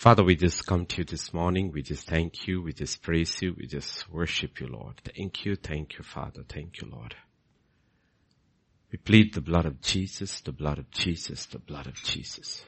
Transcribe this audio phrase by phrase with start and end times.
[0.00, 1.72] Father, we just come to you this morning.
[1.72, 2.62] We just thank you.
[2.62, 3.54] We just praise you.
[3.54, 4.94] We just worship you, Lord.
[5.04, 5.56] Thank you.
[5.56, 6.42] Thank you, Father.
[6.48, 7.14] Thank you, Lord.
[8.90, 12.64] We plead the blood of Jesus, the blood of Jesus, the blood of Jesus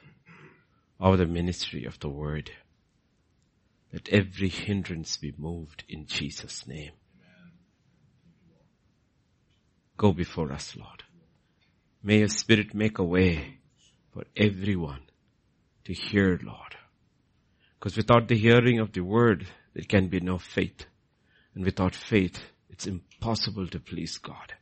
[1.00, 2.50] over the ministry of the word.
[3.95, 6.93] Let every hindrance be moved in Jesus' name.
[9.96, 11.03] Go before us, Lord.
[12.03, 13.57] May your spirit make a way
[14.12, 15.05] for everyone
[15.87, 16.77] to hear, Lord.
[17.83, 20.86] Because without the hearing of the word, there can be no faith.
[21.53, 22.40] And without faith,
[22.71, 24.54] it's impossible to please God.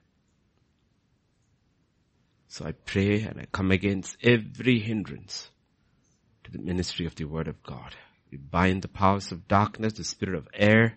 [2.49, 5.51] So I pray and I come against every hindrance
[6.45, 7.95] to the ministry of the word of God.
[8.33, 10.97] We bind the powers of darkness, the spirit of air,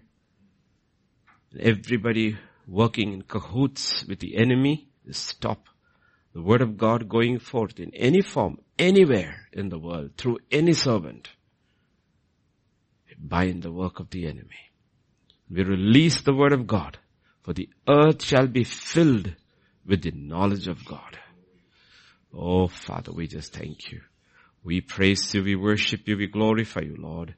[1.51, 5.67] and everybody working in cahoots with the enemy, stop
[6.33, 10.71] the word of God going forth in any form, anywhere in the world, through any
[10.71, 11.27] servant.
[13.25, 14.71] Bind the work of the enemy.
[15.49, 16.97] We release the word of God,
[17.41, 19.33] for the earth shall be filled
[19.85, 21.17] with the knowledge of God.
[22.33, 24.01] Oh Father, we just thank you.
[24.63, 27.35] We praise you, we worship you, we glorify you, Lord.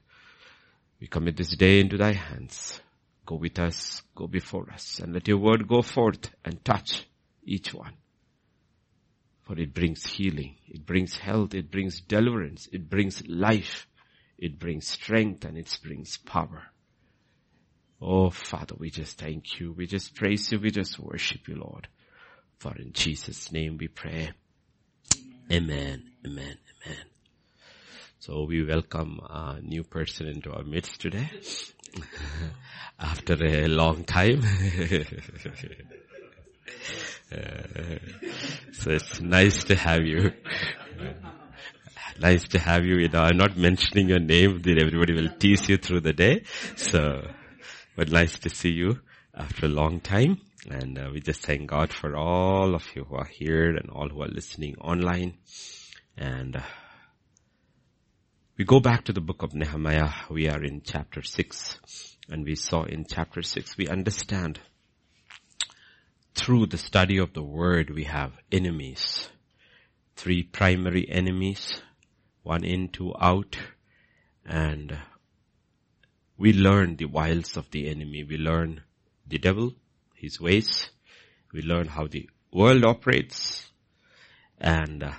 [0.99, 2.79] We commit this day into thy hands.
[3.25, 7.05] Go with us, go before us, and let your word go forth and touch
[7.43, 7.93] each one.
[9.43, 13.87] For it brings healing, it brings health, it brings deliverance, it brings life,
[14.37, 16.63] it brings strength, and it brings power.
[18.01, 21.87] Oh Father, we just thank you, we just praise you, we just worship you, Lord.
[22.59, 24.31] For in Jesus' name we pray.
[25.51, 27.05] Amen, amen, amen.
[28.19, 31.29] So we welcome a new person into our midst today.
[32.99, 34.43] After a long time.
[37.31, 37.97] Uh,
[38.71, 40.31] so it's nice to have you.
[42.19, 42.97] nice to have you.
[42.97, 46.43] You know, I'm not mentioning your name, then everybody will tease you through the day.
[46.75, 47.27] So,
[47.95, 48.99] but nice to see you
[49.33, 50.41] after a long time.
[50.69, 54.09] And uh, we just thank God for all of you who are here and all
[54.09, 55.35] who are listening online.
[56.17, 56.61] And uh,
[58.57, 60.11] we go back to the book of Nehemiah.
[60.29, 64.59] We are in chapter 6 and we saw in chapter 6 we understand
[66.33, 69.29] through the study of the word we have enemies.
[70.15, 71.81] Three primary enemies.
[72.45, 73.57] One in, two out.
[74.45, 74.95] And
[76.37, 78.23] we learn the wiles of the enemy.
[78.23, 78.81] We learn
[79.25, 79.73] the devil,
[80.13, 80.91] his ways.
[81.51, 83.67] We learn how the world operates
[84.59, 85.11] and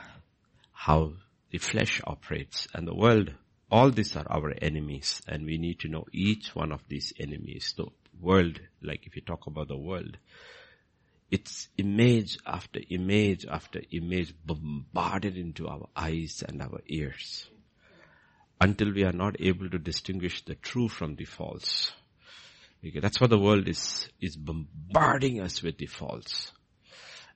[0.71, 1.15] how
[1.51, 3.33] the flesh operates and the world.
[3.73, 7.75] All these are our enemies and we need to know each one of these enemies.
[7.77, 7.87] The
[8.21, 10.17] world, like if you talk about the world,
[11.31, 17.49] it's image after image after image bombarded into our eyes and our ears
[18.61, 21.93] until we are not able to distinguish the true from the false.
[22.85, 26.53] Okay, that's what the world is, is bombarding us with the false.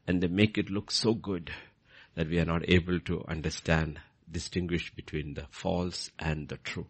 [0.07, 1.51] And they make it look so good
[2.15, 6.87] that we are not able to understand, distinguish between the false and the true.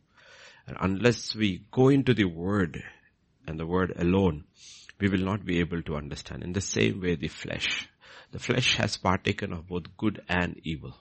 [0.66, 2.82] And unless we go into the word
[3.46, 4.44] and the word alone,
[5.00, 6.42] we will not be able to understand.
[6.42, 7.88] In the same way, the flesh.
[8.32, 10.94] The flesh has partaken of both good and evil.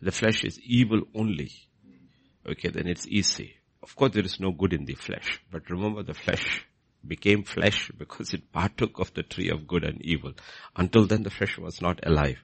[0.00, 1.52] The flesh is evil only.
[2.48, 3.54] Okay, then it's easy.
[3.82, 5.40] Of course, there is no good in the flesh.
[5.50, 6.64] But remember, the flesh
[7.06, 10.32] became flesh because it partook of the tree of good and evil.
[10.76, 12.38] Until then, the flesh was not alive.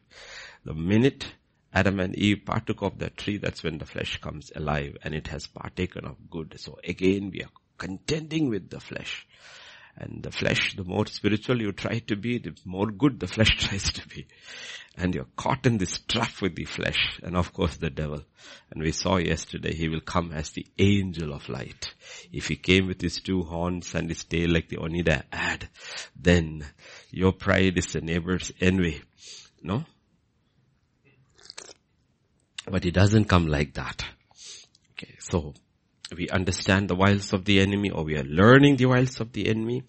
[0.64, 1.34] The minute
[1.72, 5.28] Adam and Eve partook of that tree, that's when the flesh comes alive and it
[5.28, 6.54] has partaken of good.
[6.58, 9.26] So again, we are contending with the flesh.
[10.00, 13.50] And the flesh, the more spiritual you try to be, the more good the flesh
[13.58, 14.26] tries to be.
[14.96, 18.22] And you're caught in this trap with the flesh and of course the devil.
[18.70, 21.94] And we saw yesterday he will come as the angel of light.
[22.32, 25.68] If he came with his two horns and his tail like the Onida ad,
[26.16, 26.64] then
[27.10, 29.02] your pride is the neighbor's envy.
[29.62, 29.84] No?
[32.66, 34.04] But he doesn't come like that.
[34.92, 35.54] Okay, so
[36.16, 39.48] we understand the wiles of the enemy or we are learning the wiles of the
[39.48, 39.84] enemy,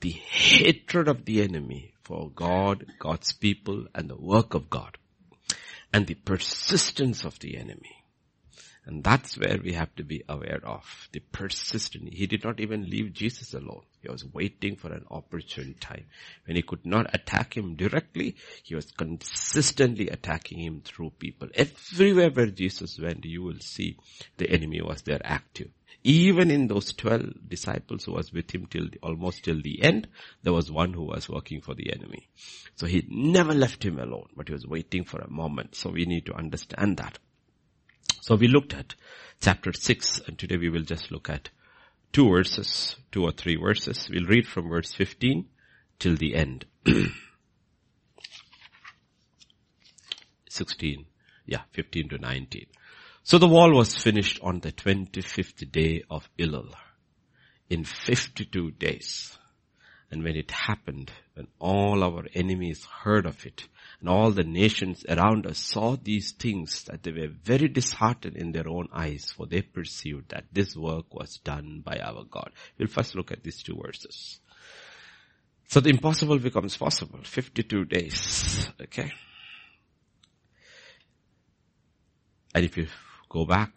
[0.00, 4.98] the hatred of the enemy for God, God's people and the work of God
[5.92, 8.01] and the persistence of the enemy.
[8.84, 12.12] And that's where we have to be aware of the persistent.
[12.12, 13.82] He did not even leave Jesus alone.
[14.00, 16.06] He was waiting for an opportune time.
[16.46, 18.34] When he could not attack him directly,
[18.64, 21.48] he was consistently attacking him through people.
[21.54, 23.96] Everywhere where Jesus went, you will see
[24.36, 25.70] the enemy was there active.
[26.02, 30.08] Even in those 12 disciples who was with him till the, almost till the end,
[30.42, 32.28] there was one who was working for the enemy.
[32.74, 35.76] So he never left him alone, but he was waiting for a moment.
[35.76, 37.20] So we need to understand that.
[38.22, 38.94] So we looked at
[39.40, 41.50] chapter 6 and today we will just look at
[42.12, 44.08] two verses, two or three verses.
[44.08, 45.48] We'll read from verse 15
[45.98, 46.64] till the end.
[50.48, 51.04] 16,
[51.46, 52.66] yeah, 15 to 19.
[53.24, 56.72] So the wall was finished on the 25th day of Elul
[57.68, 59.36] in 52 days.
[60.12, 63.66] And when it happened, when all our enemies heard of it,
[64.02, 68.50] and all the nations around us saw these things, that they were very disheartened in
[68.50, 72.50] their own eyes, for they perceived that this work was done by our God.
[72.76, 74.40] We'll first look at these two verses.
[75.68, 77.20] So the impossible becomes possible.
[77.22, 78.68] 52 days.
[78.80, 79.12] Okay.
[82.56, 82.88] And if you
[83.28, 83.70] go back,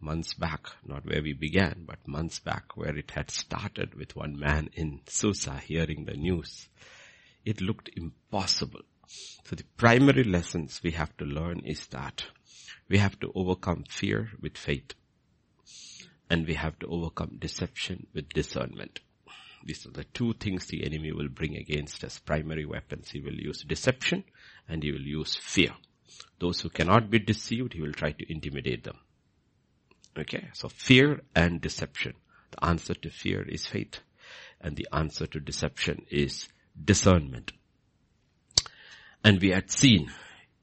[0.00, 4.38] months back, not where we began, but months back where it had started with one
[4.38, 6.68] man in Susa hearing the news,
[7.44, 8.82] it looked impossible.
[9.06, 12.24] So the primary lessons we have to learn is that
[12.88, 14.94] we have to overcome fear with faith.
[16.28, 19.00] And we have to overcome deception with discernment.
[19.64, 22.18] These are the two things the enemy will bring against us.
[22.18, 23.10] Primary weapons.
[23.10, 24.24] He will use deception
[24.68, 25.70] and he will use fear.
[26.38, 28.98] Those who cannot be deceived, he will try to intimidate them.
[30.18, 32.14] Okay, so fear and deception.
[32.52, 34.00] The answer to fear is faith.
[34.60, 36.48] And the answer to deception is
[36.82, 37.52] discernment.
[39.26, 40.10] And we had seen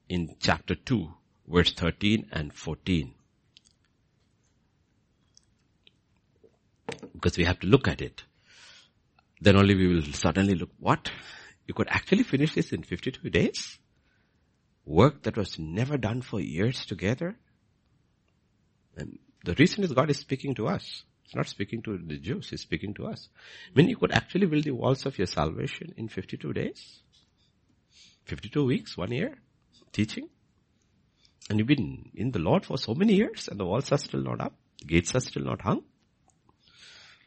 [0.08, 1.08] in chapter 2,
[1.46, 3.14] verse 13 and 14.
[7.12, 8.24] Because we have to look at it.
[9.40, 11.10] Then only we will suddenly look, what?
[11.66, 13.78] You could actually finish this in 52 days?
[14.84, 17.36] work that was never done for years together.
[18.96, 21.04] And the reason is God is speaking to us.
[21.22, 23.28] He's not speaking to the Jews, He's speaking to us.
[23.70, 27.00] I mean, you could actually build the walls of your salvation in 52 days.
[28.24, 29.36] 52 weeks, one year,
[29.92, 30.28] teaching.
[31.48, 34.22] And you've been in the Lord for so many years and the walls are still
[34.22, 34.54] not up.
[34.80, 35.82] The gates are still not hung.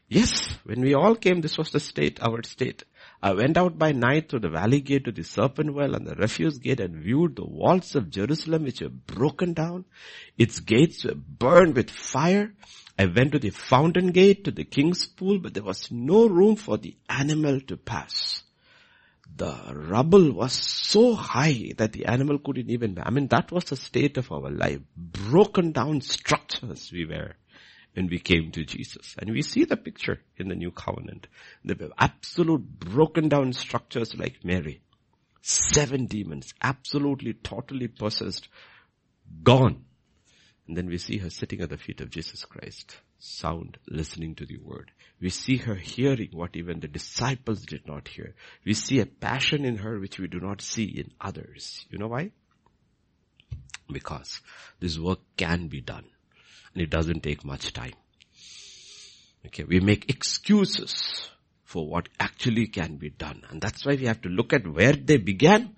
[0.10, 2.84] Yes, when we all came, this was the state, our state.
[3.22, 6.16] I went out by night through the valley gate to the serpent well and the
[6.16, 9.84] refuse gate and viewed the walls of Jerusalem which were broken down.
[10.38, 12.54] Its gates were burned with fire.
[12.98, 16.56] I went to the fountain gate to the king's pool, but there was no room
[16.56, 18.44] for the animal to pass.
[19.36, 23.76] The rubble was so high that the animal couldn't even, I mean, that was the
[23.76, 24.80] state of our life.
[24.96, 27.36] Broken down structures we were
[27.94, 29.16] when we came to Jesus.
[29.20, 31.28] And we see the picture in the new covenant.
[31.66, 34.82] The absolute broken down structures like Mary.
[35.42, 38.50] Seven demons, absolutely, totally possessed,
[39.44, 39.86] gone.
[40.68, 44.46] And then we see her sitting at the feet of Jesus Christ, sound, listening to
[44.46, 44.92] the word.
[45.20, 48.36] We see her hearing what even the disciples did not hear.
[48.66, 51.86] We see a passion in her which we do not see in others.
[51.90, 52.32] You know why?
[53.92, 54.42] Because
[54.80, 56.06] this work can be done
[56.74, 57.94] and it doesn't take much time.
[59.46, 61.30] Okay, we make excuses
[61.64, 63.44] for what actually can be done.
[63.50, 65.76] And that's why we have to look at where they began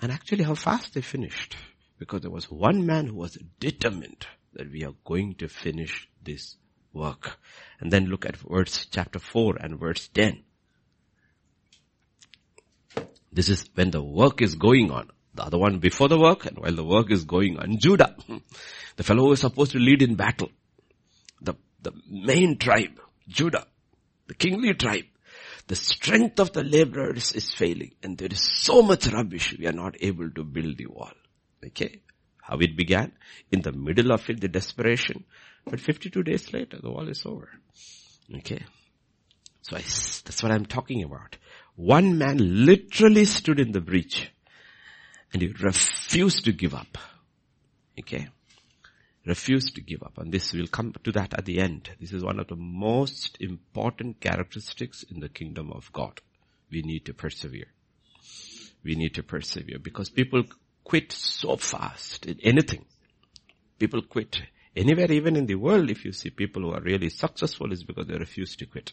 [0.00, 1.56] and actually how fast they finished.
[1.98, 6.56] Because there was one man who was determined that we are going to finish this
[6.94, 7.38] work.
[7.80, 10.42] And then look at verse chapter 4 and verse 10.
[13.32, 15.10] This is when the work is going on.
[15.34, 17.78] The other one before the work and while the work is going on.
[17.78, 18.16] Judah.
[18.96, 20.50] The fellow who is supposed to lead in battle.
[21.40, 23.66] The, the main tribe, Judah,
[24.28, 25.06] the kingly tribe.
[25.66, 29.72] The strength of the laborers is failing and there is so much rubbish we are
[29.72, 31.10] not able to build the wall.
[31.66, 32.02] Okay.
[32.40, 33.12] How it began?
[33.50, 35.24] In the middle of it, the desperation.
[35.64, 37.48] But 52 days later, the wall is over.
[38.36, 38.62] Okay.
[39.62, 41.36] So I, that's what I'm talking about.
[41.76, 44.30] One man literally stood in the breach
[45.32, 46.98] and he refused to give up.
[47.98, 48.28] Okay
[49.26, 50.18] refused to give up.
[50.18, 51.90] And this will come to that at the end.
[52.00, 56.20] This is one of the most important characteristics in the kingdom of God.
[56.70, 57.66] We need to persevere.
[58.82, 60.44] We need to persevere because people
[60.82, 62.84] quit so fast in anything.
[63.78, 64.42] People quit
[64.76, 65.90] anywhere, even in the world.
[65.90, 68.92] If you see people who are really successful, is because they refuse to quit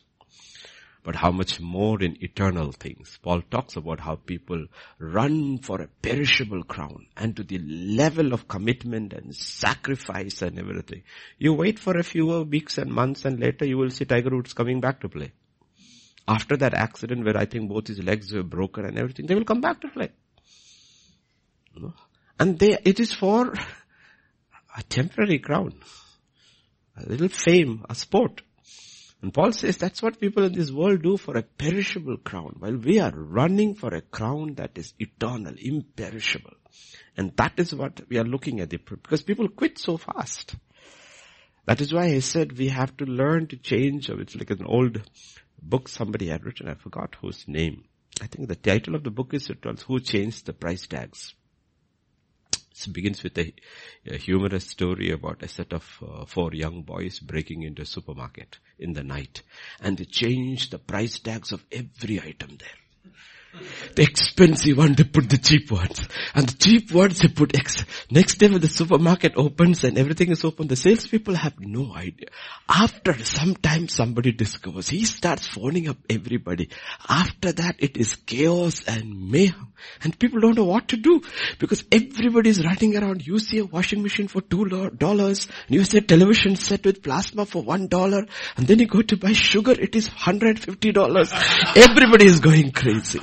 [1.04, 3.18] but how much more in eternal things.
[3.22, 4.68] Paul talks about how people
[5.00, 11.04] run for a perishable crown and to the level of commitment and sacrifice and everything.
[11.40, 14.54] You wait for a few weeks and months and later you will see Tiger Woods
[14.54, 15.32] coming back to play.
[16.28, 19.44] After that accident where I think both his legs were broken and everything, they will
[19.44, 20.12] come back to play.
[22.40, 23.54] And they, it is for
[24.78, 25.74] a temporary crown.
[26.98, 28.42] A little fame, a sport.
[29.22, 32.76] And Paul says that's what people in this world do for a perishable crown, while
[32.76, 36.54] we are running for a crown that is eternal, imperishable.
[37.16, 40.56] And that is what we are looking at, because people quit so fast.
[41.66, 44.10] That is why I said we have to learn to change.
[44.10, 45.02] It's like an old
[45.62, 46.68] book somebody had written.
[46.68, 47.84] I forgot whose name.
[48.22, 51.36] I think the title of the book is it was Who Changed the Price Tags.
[52.72, 53.54] It begins with a,
[54.06, 58.60] a, humorous story about a set of uh, four young boys breaking into a supermarket
[58.80, 59.42] in the night
[59.82, 62.70] and they change the price tags of every item there.
[63.96, 66.00] The expensive one, they put the cheap ones.
[66.34, 67.84] And the cheap ones, they put X.
[68.10, 72.30] Next day when the supermarket opens and everything is open, the salespeople have no idea.
[72.70, 76.70] After some time somebody discovers, he starts phoning up everybody.
[77.08, 79.74] After that it is chaos and mayhem.
[80.04, 81.22] And people don't know what to do.
[81.60, 83.26] Because everybody is running around.
[83.26, 85.48] You see a washing machine for two dollars.
[85.68, 88.26] You see a television set with plasma for one dollar.
[88.56, 91.76] And then you go to buy sugar, it is $150.
[91.76, 93.20] Everybody is going crazy.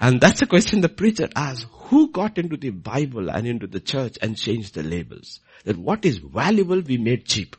[0.00, 1.66] And that's the question the preacher asks.
[1.88, 5.40] Who got into the Bible and into the church and changed the labels?
[5.64, 7.56] That what is valuable we made cheap.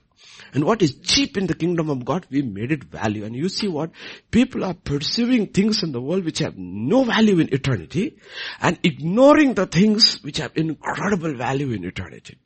[0.53, 3.25] And what is cheap in the kingdom of God, we made it value.
[3.25, 3.91] And you see what?
[4.31, 8.17] People are pursuing things in the world which have no value in eternity
[8.61, 12.37] and ignoring the things which have incredible value in eternity.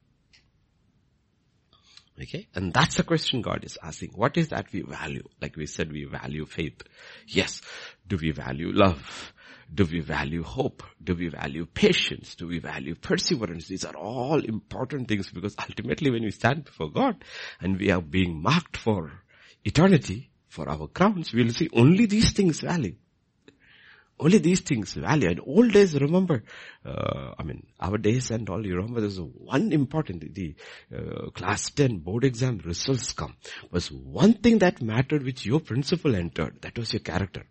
[2.21, 2.47] Okay?
[2.55, 4.11] And that's the question God is asking.
[4.15, 5.23] What is that we value?
[5.41, 6.81] Like we said, we value faith.
[7.27, 7.61] Yes.
[8.07, 9.33] Do we value love?
[9.73, 10.83] Do we value hope?
[11.03, 12.35] Do we value patience?
[12.35, 13.67] Do we value perseverance?
[13.67, 17.23] These are all important things because ultimately when we stand before God
[17.61, 19.11] and we are being marked for
[19.63, 22.95] eternity, for our crowns, we'll see only these things value.
[24.19, 25.29] Only these things value.
[25.29, 26.43] And old days, remember,
[26.85, 30.55] uh, I mean, our days and all, you remember there's one important, the
[30.93, 33.35] uh, class 10 board exam results come,
[33.71, 36.61] was one thing that mattered which your principal entered.
[36.63, 37.45] That was your character.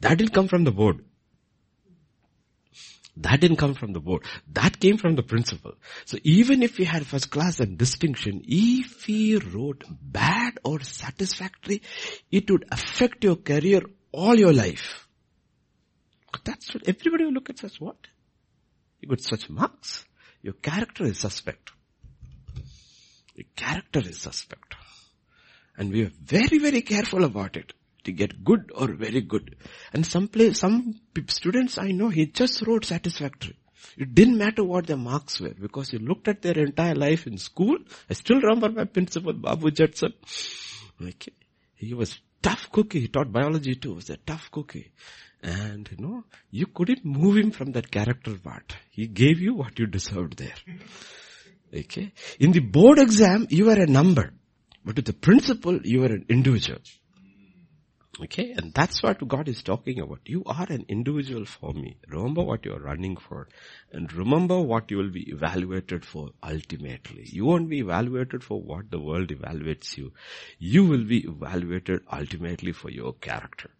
[0.00, 1.04] That didn't come from the board.
[3.16, 4.24] That didn't come from the board.
[4.52, 5.74] That came from the principal.
[6.04, 11.82] So even if we had first class and distinction, if we wrote bad or satisfactory,
[12.30, 15.08] it would affect your career all your life.
[16.44, 17.96] That's what everybody will look at such what?
[19.00, 20.04] You got such marks.
[20.42, 21.72] Your character is suspect.
[23.34, 24.74] Your character is suspect.
[25.76, 27.72] And we are very, very careful about it
[28.04, 29.56] to get good or very good.
[29.92, 33.56] And some place, some students I know, he just wrote satisfactory.
[33.96, 37.38] It didn't matter what their marks were because he looked at their entire life in
[37.38, 37.78] school.
[38.08, 40.12] I still remember my principal, Babu Judson.
[41.00, 41.32] Okay.
[41.74, 43.00] He was tough cookie.
[43.00, 43.90] He taught biology too.
[43.90, 44.92] He was a tough cookie.
[45.42, 48.76] And you know, you couldn't move him from that character part.
[48.90, 50.54] He gave you what you deserved there.
[51.74, 52.12] Okay.
[52.38, 54.32] In the board exam, you were a number.
[54.84, 56.80] But with the principal, you were an individual.
[58.22, 60.20] Okay, and that's what God is talking about.
[60.26, 61.96] You are an individual for me.
[62.06, 63.48] Remember what you're running for.
[63.92, 67.24] And remember what you will be evaluated for ultimately.
[67.32, 70.12] You won't be evaluated for what the world evaluates you.
[70.58, 73.70] You will be evaluated ultimately for your character.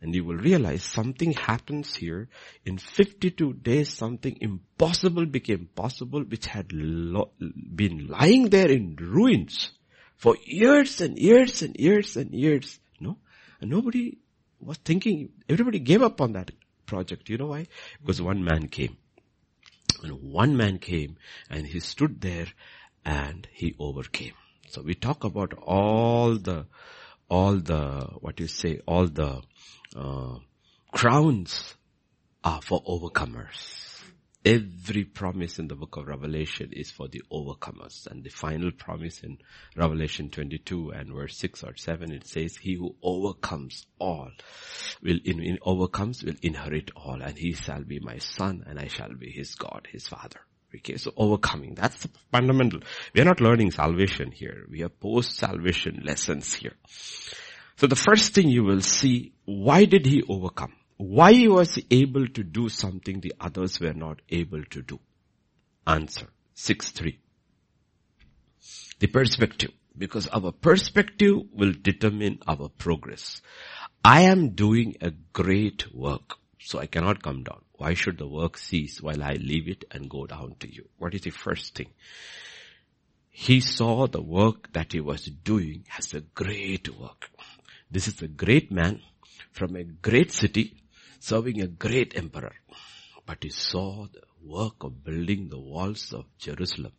[0.00, 2.28] And you will realize something happens here.
[2.64, 9.72] In 52 days, something impossible became possible, which had lo- been lying there in ruins
[10.16, 12.78] for years and years and years and years
[13.62, 14.18] and nobody
[14.60, 16.50] was thinking, everybody gave up on that
[16.84, 17.28] project.
[17.28, 17.68] You know why?
[18.00, 18.96] Because one man came.
[20.02, 21.16] And one man came
[21.48, 22.46] and he stood there
[23.04, 24.32] and he overcame.
[24.68, 26.66] So we talk about all the,
[27.30, 29.42] all the, what you say, all the,
[29.94, 30.38] uh,
[30.90, 31.76] crowns
[32.42, 33.91] are for overcomers.
[34.44, 38.08] Every promise in the book of Revelation is for the overcomers.
[38.08, 39.38] And the final promise in
[39.76, 44.30] Revelation 22 and verse 6 or 7, it says, he who overcomes all
[45.00, 48.88] will, in, in, overcomes will inherit all and he shall be my son and I
[48.88, 50.40] shall be his God, his father.
[50.74, 52.80] Okay, so overcoming, that's the fundamental.
[53.14, 54.64] We are not learning salvation here.
[54.68, 56.74] We are post-salvation lessons here.
[57.76, 60.72] So the first thing you will see, why did he overcome?
[61.02, 65.00] Why he was able to do something the others were not able to do?
[65.84, 66.28] Answer.
[66.54, 67.18] 6-3.
[69.00, 69.72] The perspective.
[69.98, 73.42] Because our perspective will determine our progress.
[74.04, 77.62] I am doing a great work, so I cannot come down.
[77.72, 80.88] Why should the work cease while I leave it and go down to you?
[80.98, 81.88] What is the first thing?
[83.28, 87.28] He saw the work that he was doing as a great work.
[87.90, 89.00] This is a great man
[89.50, 90.81] from a great city
[91.22, 92.52] serving a great emperor.
[93.24, 96.92] But he saw the work of building the walls of Jerusalem,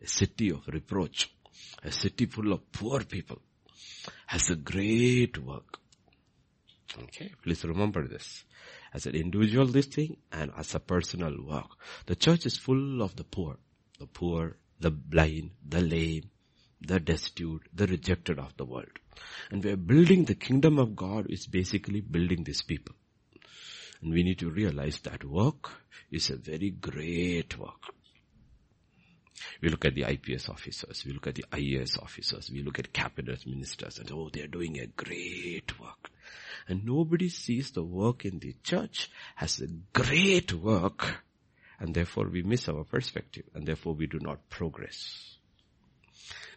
[0.00, 1.34] a city of reproach,
[1.82, 3.40] a city full of poor people,
[4.30, 5.78] as a great work.
[7.02, 8.44] Okay, please remember this.
[8.92, 11.70] As an individual this thing and as a personal work.
[12.06, 13.56] The church is full of the poor.
[13.98, 16.30] The poor, the blind, the lame,
[16.80, 19.00] the destitute, the rejected of the world.
[19.50, 22.94] And we are building the kingdom of God is basically building these people.
[24.04, 25.70] And we need to realize that work
[26.10, 27.94] is a very great work.
[29.62, 32.92] We look at the IPS officers, we look at the IAS officers, we look at
[32.92, 36.10] cabinet ministers and oh, they're doing a great work.
[36.68, 41.22] And nobody sees the work in the church as a great work
[41.80, 45.38] and therefore we miss our perspective and therefore we do not progress.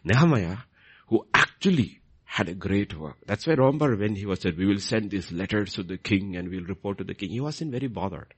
[0.04, 0.58] Nehemiah,
[1.06, 3.16] who actually had a great work.
[3.26, 6.36] That's why remember when he was said, we will send these letters to the king
[6.36, 7.30] and we'll report to the king.
[7.30, 8.34] He wasn't very bothered.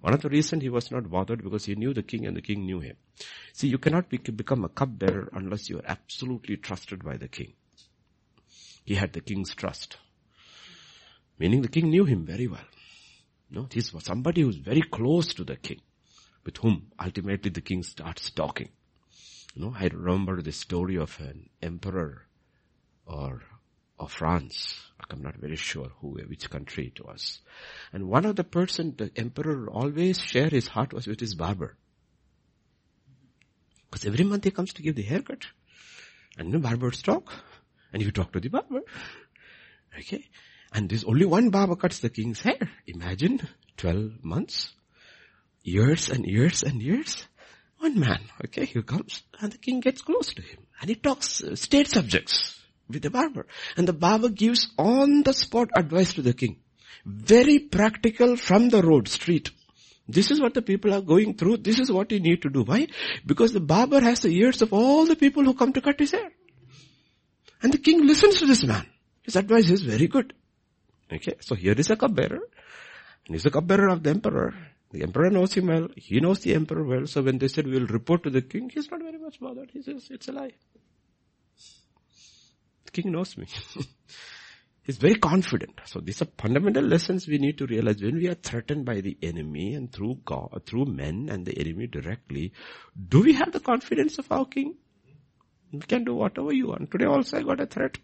[0.00, 2.40] One of the reasons he was not bothered because he knew the king and the
[2.40, 2.96] king knew him.
[3.54, 7.54] See, you cannot be, become a cupbearer unless you are absolutely trusted by the king.
[8.84, 9.96] He had the king's trust.
[11.40, 12.68] Meaning the king knew him very well.
[13.50, 15.80] No, this was somebody who's very close to the king,
[16.44, 18.68] with whom ultimately the king starts talking.
[19.54, 22.26] You know, I remember the story of an emperor
[23.06, 23.42] or
[23.98, 24.78] of France.
[25.10, 27.40] I'm not very sure who, which country it was.
[27.92, 31.76] And one of the person, the emperor always share his heart was with his barber.
[33.90, 35.44] Because every month he comes to give the haircut.
[36.38, 37.30] And the barbers talk.
[37.92, 38.80] And you talk to the barber.
[39.98, 40.24] Okay.
[40.72, 42.70] And there's only one barber cuts the king's hair.
[42.86, 44.72] Imagine 12 months,
[45.62, 47.26] years and years and years.
[47.78, 51.42] One man, okay, he comes and the king gets close to him and he talks
[51.42, 52.61] uh, state subjects
[52.92, 53.46] with the barber.
[53.76, 56.58] And the barber gives on the spot advice to the king.
[57.04, 59.50] Very practical from the road, street.
[60.08, 61.58] This is what the people are going through.
[61.58, 62.64] This is what you need to do.
[62.64, 62.88] Why?
[63.24, 66.12] Because the barber has the ears of all the people who come to cut his
[66.12, 66.30] hair.
[67.62, 68.86] And the king listens to this man.
[69.22, 70.34] His advice is very good.
[71.12, 72.40] Okay, so here is a cupbearer.
[73.26, 74.54] And he's a cupbearer of the emperor.
[74.90, 75.88] The emperor knows him well.
[75.96, 77.06] He knows the emperor well.
[77.06, 79.70] So when they said we will report to the king, he's not very much bothered.
[79.70, 80.52] He says, it's a lie
[82.92, 83.46] king knows me.
[84.84, 85.80] He's very confident.
[85.84, 89.16] So these are fundamental lessons we need to realize when we are threatened by the
[89.22, 92.52] enemy and through God, through men and the enemy directly,
[93.08, 94.74] do we have the confidence of our king?
[95.72, 96.90] We can do whatever you want.
[96.90, 97.96] Today also I got a threat.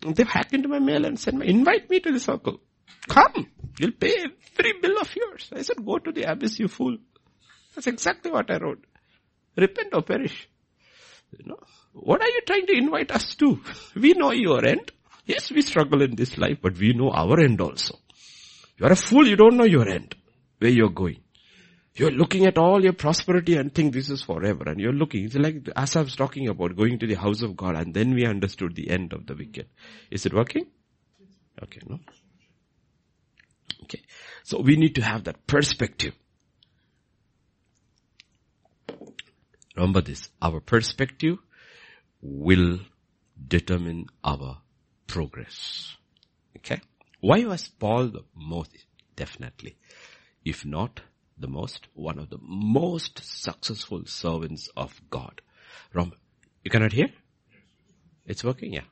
[0.00, 2.60] They've hacked into my mail and said, invite me to the circle.
[3.08, 4.14] Come, you'll pay
[4.58, 5.50] every bill of yours.
[5.52, 6.96] I said, go to the abyss, you fool.
[7.74, 8.86] That's exactly what I wrote.
[9.56, 10.48] Repent or perish.
[11.32, 11.58] You know,
[12.00, 13.60] what are you trying to invite us to?
[13.94, 14.92] We know your end.
[15.24, 17.98] Yes, we struggle in this life, but we know our end also.
[18.78, 20.14] You are a fool, you don't know your end,
[20.58, 21.20] where you're going.
[21.94, 24.64] You're looking at all your prosperity and think this is forever.
[24.66, 27.56] And you're looking, it's like as I was talking about going to the house of
[27.56, 29.66] God and then we understood the end of the wicked.
[30.10, 30.66] Is it working?
[31.62, 31.98] Okay, no?
[33.84, 34.02] Okay.
[34.44, 36.12] So we need to have that perspective.
[39.74, 41.38] Remember this, our perspective
[42.20, 42.80] will
[43.48, 44.58] determine our
[45.06, 45.96] progress.
[46.56, 46.80] Okay?
[47.20, 48.70] Why was Paul the most?
[49.14, 49.76] Definitely.
[50.44, 51.00] If not
[51.38, 55.40] the most, one of the most successful servants of God.
[55.92, 56.12] Rom,
[56.64, 57.08] you cannot hear?
[58.26, 58.84] It's working, yeah.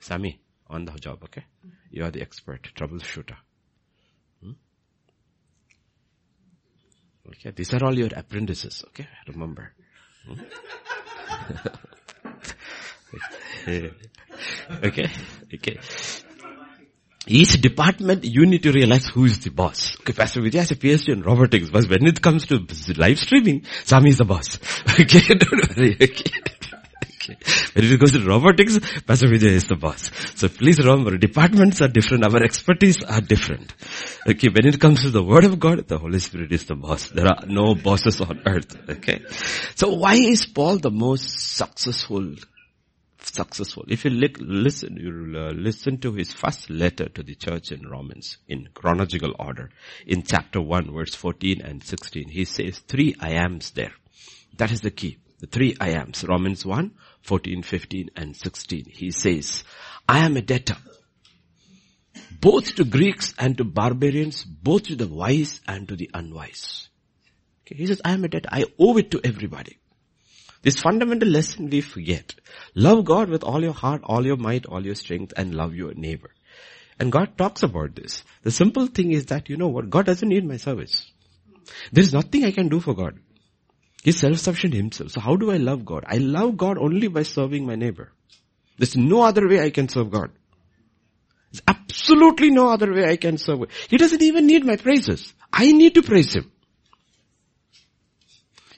[0.00, 1.44] Sami, on the job, okay?
[1.90, 3.36] You are the expert, troubleshooter.
[4.42, 4.52] Hmm?
[7.28, 9.08] Okay, these are all your apprentices, okay?
[9.28, 9.72] Remember.
[10.26, 10.40] Hmm?
[14.84, 15.10] okay,
[15.54, 15.78] okay.
[17.26, 19.96] Each department, you need to realize who is the boss.
[20.00, 23.64] Okay, Pastor Vijay has a PhD in robotics, but when it comes to live streaming,
[23.84, 24.58] Sami is the boss.
[25.00, 25.94] Okay, don't worry.
[25.94, 26.30] Okay.
[27.30, 27.36] okay.
[27.74, 30.10] It goes to robotics, Pastor Vijay is the boss.
[30.34, 33.72] So please remember, departments are different, our expertise are different.
[34.28, 37.08] Okay, when it comes to the Word of God, the Holy Spirit is the boss.
[37.08, 38.76] There are no bosses on earth.
[38.88, 39.22] Okay.
[39.76, 42.34] So why is Paul the most successful
[43.34, 43.84] successful.
[43.88, 48.38] If you listen, you uh, listen to his first letter to the church in Romans
[48.48, 49.70] in chronological order.
[50.06, 53.92] In chapter 1 verse 14 and 16, he says three I ams there.
[54.56, 55.18] That is the key.
[55.40, 56.24] The three I ams.
[56.24, 56.92] Romans 1,
[57.22, 58.84] 14, 15 and 16.
[58.88, 59.64] He says,
[60.08, 60.76] I am a debtor.
[62.40, 66.88] Both to Greeks and to barbarians, both to the wise and to the unwise.
[67.62, 68.48] Okay, he says, I am a debtor.
[68.52, 69.78] I owe it to everybody.
[70.64, 72.34] This fundamental lesson we forget.
[72.74, 75.92] Love God with all your heart, all your might, all your strength and love your
[75.94, 76.30] neighbor.
[76.98, 78.24] And God talks about this.
[78.42, 81.12] The simple thing is that, you know what, God doesn't need my service.
[81.92, 83.18] There's nothing I can do for God.
[84.02, 85.10] He's self-sufficient himself.
[85.10, 86.04] So how do I love God?
[86.06, 88.12] I love God only by serving my neighbor.
[88.78, 90.30] There's no other way I can serve God.
[91.52, 93.70] There's absolutely no other way I can serve.
[93.88, 95.34] He doesn't even need my praises.
[95.52, 96.50] I need to praise Him.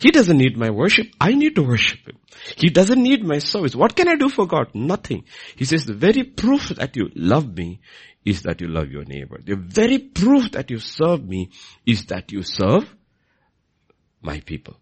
[0.00, 1.06] He doesn't need my worship.
[1.20, 2.18] I need to worship Him.
[2.56, 3.74] He doesn't need my service.
[3.74, 4.74] What can I do for God?
[4.74, 5.24] Nothing.
[5.56, 7.80] He says the very proof that you love me
[8.24, 9.40] is that you love your neighbor.
[9.42, 11.50] The very proof that you serve me
[11.86, 12.84] is that you serve
[14.20, 14.76] my people.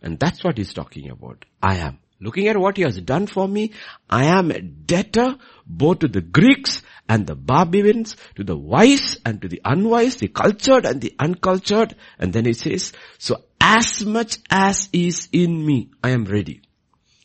[0.00, 1.44] And that's what he's talking about.
[1.62, 1.98] I am.
[2.20, 3.72] Looking at what he has done for me,
[4.08, 9.42] I am a debtor both to the Greeks and the Barbarians, to the wise and
[9.42, 11.96] to the unwise, the cultured and the uncultured.
[12.18, 16.60] And then he says, so as much as is in me, I am ready.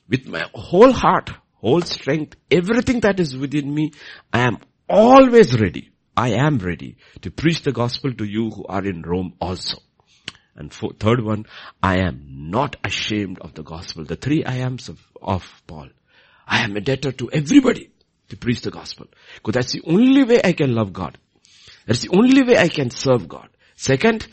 [0.08, 3.91] With my whole heart, whole strength, everything that is within me,
[4.32, 5.91] I am always ready.
[6.15, 9.80] I am ready to preach the gospel to you who are in Rome also.
[10.56, 11.45] And for, third one,
[11.84, 14.06] I am not ashamed of the gospel.
[14.06, 15.89] The three I ams of, of Paul.
[16.47, 17.91] I am a debtor to everybody
[18.30, 19.08] to preach the gospel.
[19.36, 21.17] Because that's the only way I can love God.
[21.86, 23.49] That's the only way I can serve God.
[23.75, 24.25] Second,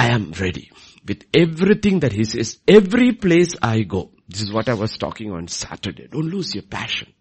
[0.00, 0.70] I am ready
[1.06, 2.58] with everything that he says.
[2.66, 4.12] Every place I go.
[4.26, 6.06] This is what I was talking on Saturday.
[6.10, 7.12] Don't lose your passion.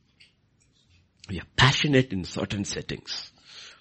[1.27, 3.33] We are passionate in certain settings.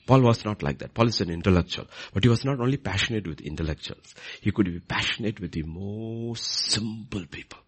[0.05, 0.95] Paul was not like that.
[0.95, 1.87] Paul is an intellectual.
[2.13, 4.17] But he was not only passionate with intellectuals.
[4.41, 7.61] He could be passionate with the most simple people.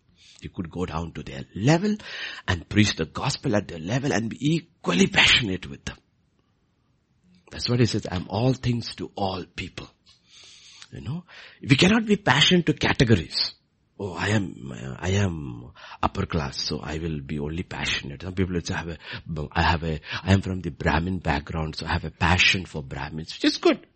[0.43, 1.95] He could go down to their level
[2.49, 5.99] and preach the gospel at their level and be equally passionate with them.
[7.53, 9.89] That's what he says, I'm all things to all people.
[10.93, 11.25] You know,
[11.61, 13.55] we cannot be passionate to categories
[14.01, 15.71] oh, I am, I am
[16.03, 18.23] upper class, so I will be only passionate.
[18.23, 21.77] Some people say, I have a, I have a, I am from the Brahmin background,
[21.77, 23.87] so I have a passion for Brahmins, which is good.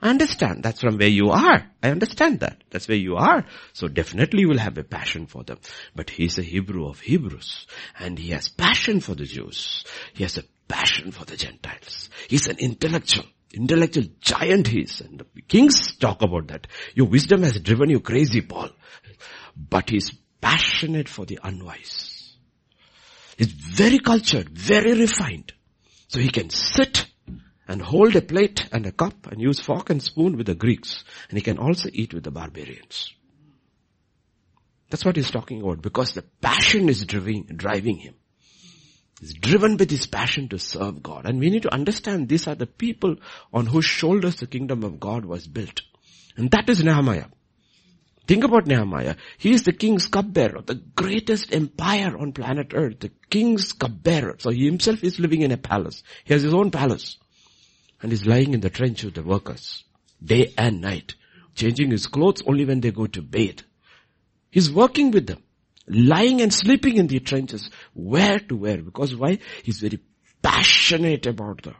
[0.00, 0.64] I understand.
[0.64, 1.70] That's from where you are.
[1.80, 2.64] I understand that.
[2.70, 3.46] That's where you are.
[3.72, 5.60] So definitely you will have a passion for them.
[5.94, 7.68] But he's a Hebrew of Hebrews.
[8.00, 9.84] And he has passion for the Jews.
[10.12, 12.10] He has a passion for the Gentiles.
[12.26, 13.26] He's an intellectual.
[13.52, 15.00] Intellectual giant he is.
[15.00, 16.66] And the kings talk about that.
[16.94, 18.70] Your wisdom has driven you crazy, Paul
[19.56, 22.36] but he's passionate for the unwise.
[23.36, 25.52] He's very cultured, very refined.
[26.08, 27.06] So he can sit
[27.66, 31.04] and hold a plate and a cup and use fork and spoon with the Greeks.
[31.28, 33.14] And he can also eat with the barbarians.
[34.90, 38.14] That's what he's talking about because the passion is driving, driving him.
[39.22, 41.26] He's driven with his passion to serve God.
[41.26, 43.14] And we need to understand these are the people
[43.52, 45.82] on whose shoulders the kingdom of God was built.
[46.36, 47.26] And that is Nehemiah.
[48.26, 49.14] Think about Nehemiah.
[49.38, 54.38] He is the king's cupbearer, the greatest empire on planet earth, the king's cupbearer.
[54.40, 56.02] So he himself is living in a palace.
[56.24, 57.16] He has his own palace.
[58.00, 59.84] And he's lying in the trench with the workers,
[60.20, 61.14] day and night,
[61.54, 63.62] changing his clothes only when they go to bed.
[64.50, 65.44] He's working with them,
[65.86, 69.38] lying and sleeping in the trenches, where to where, because why?
[69.62, 70.00] He's very
[70.40, 71.74] passionate about the,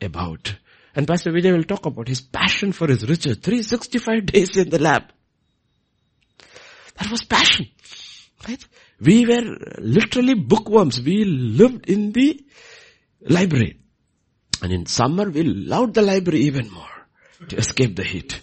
[0.00, 0.54] about,
[0.94, 4.80] and Pastor Vijay will talk about his passion for his riches, 365 days in the
[4.80, 5.04] lab.
[6.98, 7.68] That was passion.
[8.46, 8.64] Right?
[9.00, 11.00] We were literally bookworms.
[11.00, 12.44] We lived in the
[13.20, 13.78] library.
[14.62, 16.86] And in summer we loved the library even more
[17.48, 18.40] to escape the heat.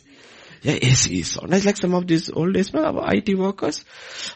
[0.65, 1.63] Yeah, AC is so nice.
[1.63, 3.86] Like some of these old days, our IT workers.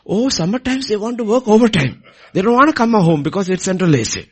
[0.06, 2.04] Oh, sometimes they want to work overtime.
[2.34, 4.30] They don't want to come home because it's central AC.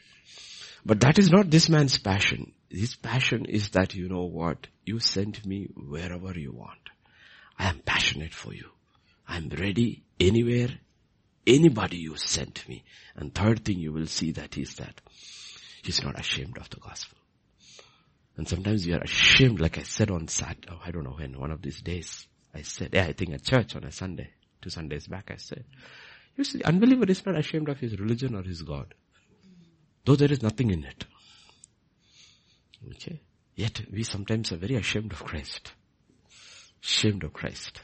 [0.86, 2.52] But that is not this man's passion.
[2.70, 4.68] His passion is that you know what?
[4.86, 6.78] You send me wherever you want.
[7.58, 8.70] I am passionate for you.
[9.28, 10.70] I'm ready anywhere,
[11.48, 12.84] anybody you sent me.
[13.16, 15.02] And third thing you will see that is that
[15.82, 17.17] he's not ashamed of the gospel.
[18.38, 21.40] And sometimes we are ashamed, like I said on Saturday, oh, I don't know when,
[21.40, 22.28] one of these days.
[22.54, 24.30] I said, yeah, I think at church on a Sunday,
[24.62, 25.66] two Sundays back, I said,
[26.36, 28.94] you see, unbeliever is not ashamed of his religion or his God.
[30.06, 31.06] Though there is nothing in it.
[32.92, 33.22] Okay?
[33.56, 35.74] Yet we sometimes are very ashamed of Christ.
[36.84, 37.82] Ashamed of Christ.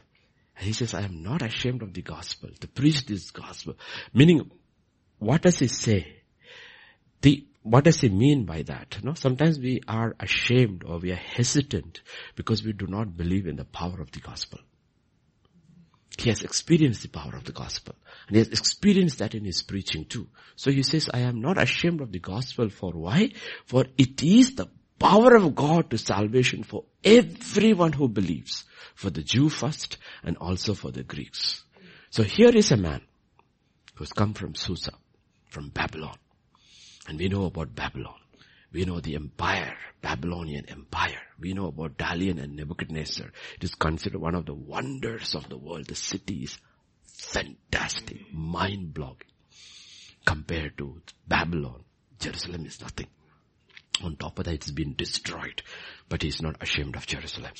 [0.55, 3.73] And he says, I am not ashamed of the gospel, to preach this gospel.
[4.13, 4.51] Meaning,
[5.17, 6.21] what does he say?
[7.21, 8.97] The, what does he mean by that?
[8.99, 12.01] You know, sometimes we are ashamed or we are hesitant
[12.35, 14.59] because we do not believe in the power of the gospel.
[16.17, 17.95] He has experienced the power of the gospel.
[18.27, 20.27] And he has experienced that in his preaching too.
[20.55, 23.31] So he says, I am not ashamed of the gospel for why?
[23.65, 24.67] For it is the
[24.99, 28.65] power of God to salvation for everyone who believes.
[28.93, 31.63] For the Jew first and also for the Greeks.
[32.11, 33.01] So here is a man
[33.95, 34.93] who's come from Susa,
[35.47, 36.17] from Babylon.
[37.07, 38.15] And we know about Babylon.
[38.71, 41.21] We know the empire, Babylonian empire.
[41.39, 43.27] We know about Daniel and Nebuchadnezzar.
[43.55, 45.87] It is considered one of the wonders of the world.
[45.87, 46.57] The city is
[47.05, 49.17] fantastic, mind-blowing.
[50.25, 51.83] Compared to Babylon,
[52.19, 53.07] Jerusalem is nothing.
[54.01, 55.61] On top of that, it's been destroyed.
[56.09, 57.51] But he's not ashamed of Jerusalem.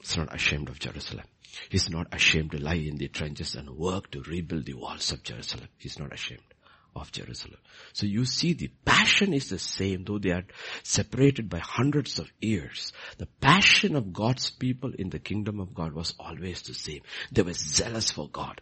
[0.00, 1.26] He's not ashamed of Jerusalem.
[1.70, 5.22] He's not ashamed to lie in the trenches and work to rebuild the walls of
[5.22, 5.68] Jerusalem.
[5.78, 6.51] He's not ashamed
[6.94, 7.58] of Jerusalem.
[7.92, 10.44] So you see the passion is the same though they are
[10.82, 12.92] separated by hundreds of years.
[13.18, 17.00] The passion of God's people in the kingdom of God was always the same.
[17.30, 18.60] They were zealous for God.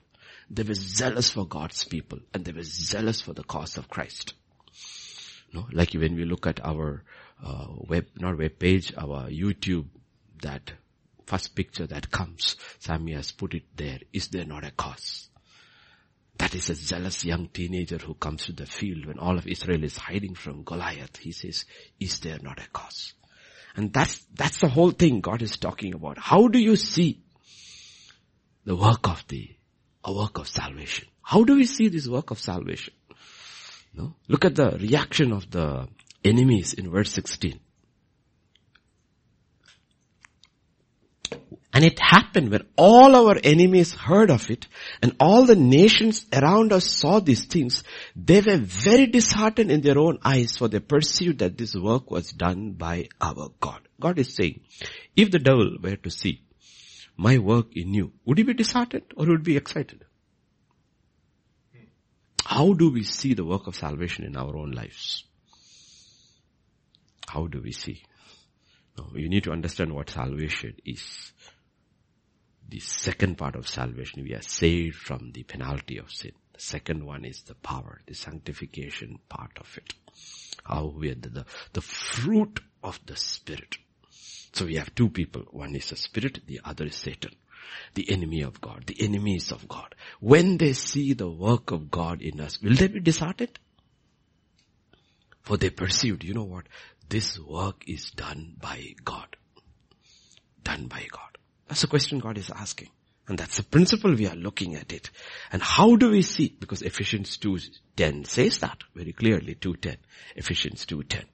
[0.51, 4.35] They were zealous for God's people and they were zealous for the cause of Christ.
[5.53, 7.03] No, like when we look at our
[7.45, 9.87] uh, web, not web page, our YouTube,
[10.43, 10.73] that
[11.27, 13.99] first picture that comes, Sammy has put it there.
[14.13, 15.30] Is there not a cause?
[16.41, 19.85] That is a zealous young teenager who comes to the field when all of Israel
[19.85, 21.19] is hiding from Goliath.
[21.19, 21.67] He says,
[22.01, 23.13] is there not a cause?
[23.77, 26.17] And that's, that's the whole thing God is talking about.
[26.17, 27.21] How do you see
[28.65, 29.51] the work of the,
[30.03, 31.09] a work of salvation?
[31.21, 32.95] How do we see this work of salvation?
[33.93, 34.15] No?
[34.27, 35.89] Look at the reaction of the
[36.25, 37.61] enemies in verse 16.
[41.73, 44.67] And it happened when all our enemies heard of it
[45.03, 47.85] and all the nations around us saw these things,
[48.17, 52.33] they were very disheartened in their own eyes for they perceived that this work was
[52.33, 53.81] done by our God.
[54.01, 54.61] God is saying,
[55.15, 56.43] if the devil were to see
[57.17, 60.05] my work in you, would he be disheartened or would he be excited?
[62.45, 65.25] How do we see the work of salvation in our own lives?
[67.29, 68.03] How do we see?
[69.01, 71.33] No, you need to understand what salvation is
[72.69, 74.23] the second part of salvation.
[74.23, 76.33] We are saved from the penalty of sin.
[76.53, 79.95] The second one is the power, the sanctification part of it.
[80.65, 83.79] How we are the, the, the fruit of the spirit.
[84.53, 85.43] So we have two people.
[85.51, 87.33] One is the spirit, the other is Satan.
[87.95, 89.95] The enemy of God, the enemies of God.
[90.21, 93.59] When they see the work of God in us, will they be disheartened?
[95.43, 96.67] For they perceived, you know what?
[97.11, 99.37] This work is done by God.
[100.63, 101.39] Done by God.
[101.67, 102.91] That's the question God is asking.
[103.27, 105.11] And that's the principle we are looking at it.
[105.51, 106.57] And how do we see?
[106.59, 109.97] Because Ephesians 2.10 says that very clearly, 2.10.
[110.37, 111.25] Ephesians 2.10.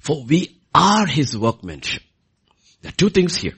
[0.00, 2.02] For we are His workmanship.
[2.80, 3.54] There are two things here.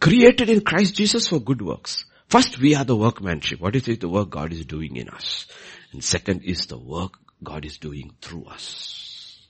[0.00, 2.04] Created in Christ Jesus for good works.
[2.28, 3.60] First, we are the workmanship.
[3.60, 4.00] What is it?
[4.00, 5.46] The work God is doing in us.
[5.92, 9.46] And second is the work God is doing through us.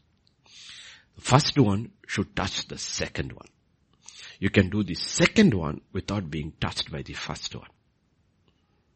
[1.17, 3.49] The first one should touch the second one.
[4.39, 7.69] You can do the second one without being touched by the first one.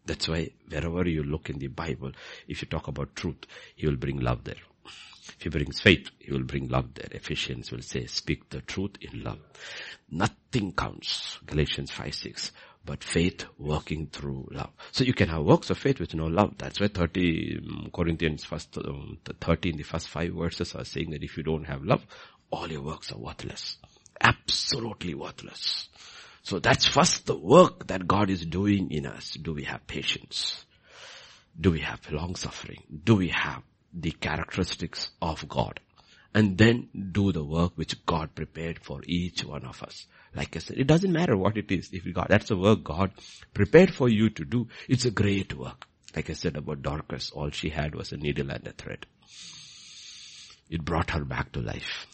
[0.07, 2.13] That's why wherever you look in the Bible,
[2.49, 4.55] if you talk about truth, he will bring love there.
[4.85, 7.09] If he brings faith, he will bring love there.
[7.11, 9.41] Ephesians will say, speak the truth in love.
[10.11, 11.39] Nothing counts.
[11.47, 12.53] Galatians 5, 6
[12.85, 14.71] but faith working through love.
[14.93, 16.55] So you can have works of faith with no love.
[16.59, 21.11] That's why 30 um, Corinthians first, um, 30 in the first five verses are saying
[21.11, 22.05] that if you don't have love,
[22.51, 23.79] all your works are worthless.
[24.21, 25.89] Absolutely worthless.
[26.43, 29.33] So that's first the work that God is doing in us.
[29.33, 30.65] Do we have patience?
[31.59, 32.83] Do we have long suffering?
[33.05, 35.81] Do we have the characteristics of God?
[36.35, 40.07] And then do the work which God prepared for each one of us.
[40.35, 41.91] Like I said, it doesn't matter what it is.
[41.93, 43.13] If got, that's a work God
[43.53, 44.69] prepared for you to do.
[44.89, 45.87] It's a great work.
[46.15, 49.07] Like I said about Dorcas, all she had was a needle and a thread.
[50.71, 52.07] It brought her back to life.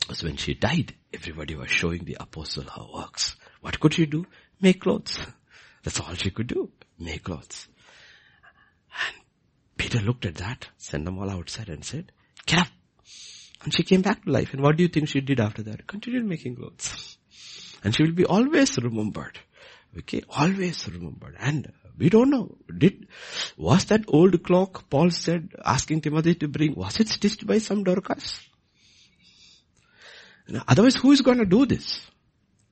[0.00, 3.36] Because when she died, everybody was showing the apostle her works.
[3.60, 4.26] What could she do?
[4.60, 5.18] Make clothes.
[5.82, 6.70] That's all she could do.
[6.98, 7.68] Make clothes.
[9.06, 9.22] And
[9.76, 12.12] Peter looked at that, sent them all outside and said,
[12.46, 12.68] get up.
[13.62, 14.52] And she came back to life.
[14.52, 15.86] And what do you think she did after that?
[15.86, 16.97] Continued making clothes.
[17.84, 19.38] And she will be always remembered.
[19.98, 21.36] Okay, always remembered.
[21.38, 22.56] And we don't know.
[22.76, 23.08] Did,
[23.56, 27.84] was that old clock Paul said, asking Timothy to bring, was it stitched by some
[27.84, 28.40] Dorcas?
[30.66, 32.00] otherwise who is gonna do this?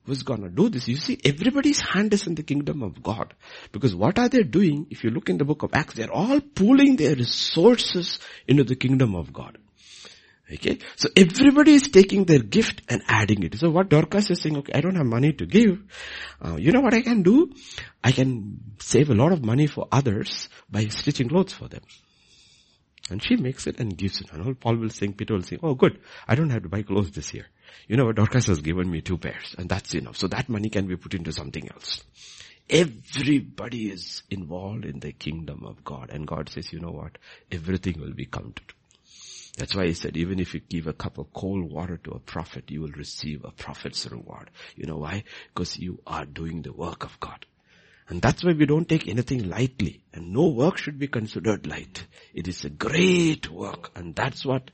[0.05, 0.87] Who's gonna do this?
[0.87, 3.33] You see, everybody's hand is in the kingdom of God.
[3.71, 4.87] Because what are they doing?
[4.89, 8.75] If you look in the book of Acts, they're all pooling their resources into the
[8.75, 9.57] kingdom of God.
[10.51, 10.79] Okay.
[10.95, 13.55] So everybody is taking their gift and adding it.
[13.55, 15.83] So what Dorcas is saying, okay, I don't have money to give.
[16.43, 17.51] Uh, you know what I can do?
[18.03, 21.81] I can save a lot of money for others by stitching clothes for them.
[23.09, 24.31] And she makes it and gives it.
[24.31, 27.11] And Paul will sing, Peter will sing, oh good, I don't have to buy clothes
[27.11, 27.47] this year.
[27.87, 30.17] You know what, Dorcas has given me two pairs and that's enough.
[30.17, 32.03] So that money can be put into something else.
[32.69, 37.17] Everybody is involved in the kingdom of God and God says, you know what,
[37.51, 38.73] everything will be counted.
[39.57, 42.19] That's why he said, even if you give a cup of cold water to a
[42.19, 44.51] prophet, you will receive a prophet's reward.
[44.75, 45.23] You know why?
[45.53, 47.45] Because you are doing the work of God.
[48.07, 50.03] And that's why we don't take anything lightly.
[50.13, 52.05] And no work should be considered light.
[52.35, 53.91] It is a great work.
[53.95, 54.69] And that's what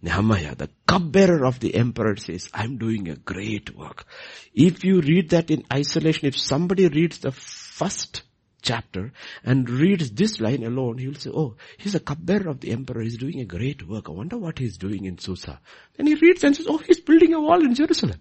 [0.00, 4.06] Nehemiah, the cupbearer of the emperor says, I'm doing a great work.
[4.54, 8.22] If you read that in isolation, if somebody reads the first
[8.62, 9.12] chapter
[9.44, 13.02] and reads this line alone, he'll say, oh, he's a cupbearer of the emperor.
[13.02, 14.08] He's doing a great work.
[14.08, 15.60] I wonder what he's doing in Susa.
[15.96, 18.20] Then he reads and says, oh, he's building a wall in Jerusalem.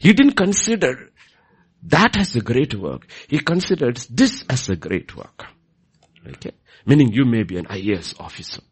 [0.00, 1.10] He didn't consider
[1.84, 3.06] that as a great work.
[3.28, 5.46] He considers this as a great work.
[6.26, 6.52] Okay?
[6.86, 8.62] Meaning you may be an IAS officer.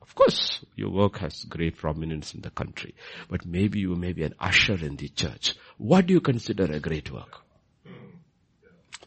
[0.00, 2.94] Of course, your work has great prominence in the country.
[3.28, 5.54] But maybe you may be an usher in the church.
[5.76, 7.42] What do you consider a great work?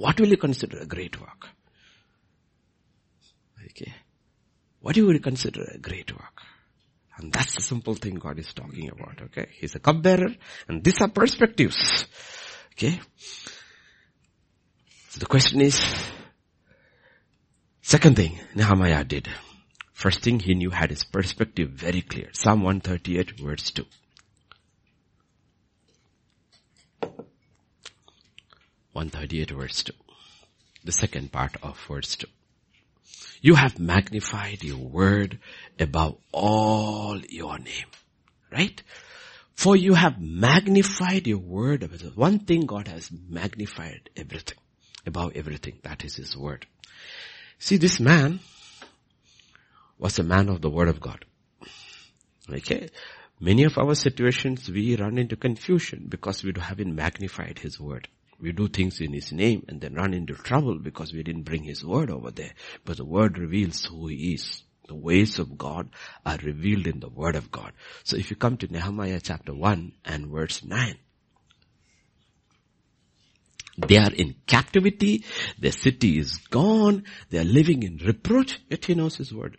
[0.02, 1.48] What will you consider a great work?
[3.66, 3.94] Okay.
[4.80, 6.42] What do you consider a great work?
[7.18, 9.50] And that's the simple thing God is talking about, okay?
[9.60, 10.36] He's a cupbearer,
[10.68, 12.08] and these are perspectives.
[12.72, 13.00] Okay?
[15.10, 15.80] So the question is,
[17.84, 19.30] second thing Nehemiah did.
[19.94, 22.30] First thing he knew had his perspective very clear.
[22.34, 23.86] Psalm 138 verse 2.
[28.94, 29.94] One thirty-eight verse two.
[30.84, 32.28] The second part of verse two.
[33.42, 35.40] You have magnified your word
[35.80, 37.88] above all your name.
[38.52, 38.82] Right?
[39.56, 41.84] For you have magnified your word.
[41.84, 44.58] Above one thing God has magnified everything,
[45.06, 45.80] above everything.
[45.84, 46.66] That is His word.
[47.60, 48.40] See, this man
[49.98, 51.26] was a man of the word of God.
[52.52, 52.90] Okay.
[53.40, 58.08] Many of our situations we run into confusion because we haven't magnified His word.
[58.42, 61.64] We do things in His name and then run into trouble because we didn't bring
[61.64, 62.54] His word over there.
[62.84, 64.64] But the word reveals who He is.
[64.88, 65.90] The ways of God
[66.26, 67.72] are revealed in the Word of God.
[68.04, 70.98] So if you come to Nehemiah chapter 1 and verse 9,
[73.78, 75.24] they are in captivity,
[75.58, 79.58] their city is gone, they are living in reproach, yet he knows his word.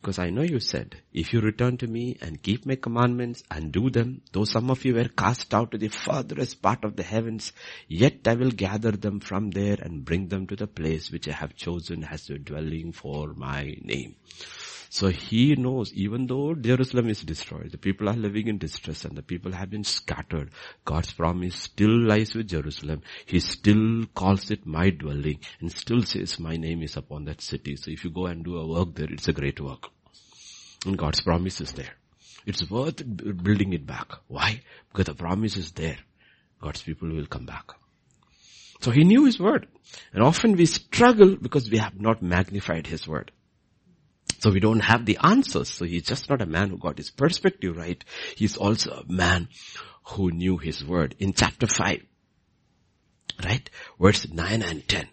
[0.00, 3.70] Because I know you said, if you return to me and keep my commandments and
[3.70, 7.02] do them, though some of you were cast out to the furthest part of the
[7.02, 7.52] heavens,
[7.86, 11.32] yet I will gather them from there and bring them to the place which I
[11.32, 14.16] have chosen as a dwelling for my name.
[14.92, 19.16] So he knows even though Jerusalem is destroyed, the people are living in distress and
[19.16, 20.50] the people have been scattered,
[20.84, 23.02] God's promise still lies with Jerusalem.
[23.24, 27.76] He still calls it my dwelling and still says my name is upon that city.
[27.76, 29.86] So if you go and do a work there, it's a great work.
[30.84, 31.94] And God's promise is there.
[32.44, 33.04] It's worth
[33.44, 34.10] building it back.
[34.26, 34.60] Why?
[34.90, 35.98] Because the promise is there.
[36.60, 37.70] God's people will come back.
[38.80, 39.68] So he knew his word.
[40.12, 43.30] And often we struggle because we have not magnified his word.
[44.40, 45.68] So we don't have the answers.
[45.68, 48.02] So he's just not a man who got his perspective right.
[48.36, 49.48] He's also a man
[50.04, 51.14] who knew his word.
[51.18, 52.02] In chapter 5,
[53.44, 53.70] right?
[54.00, 55.08] Verse 9 and 10.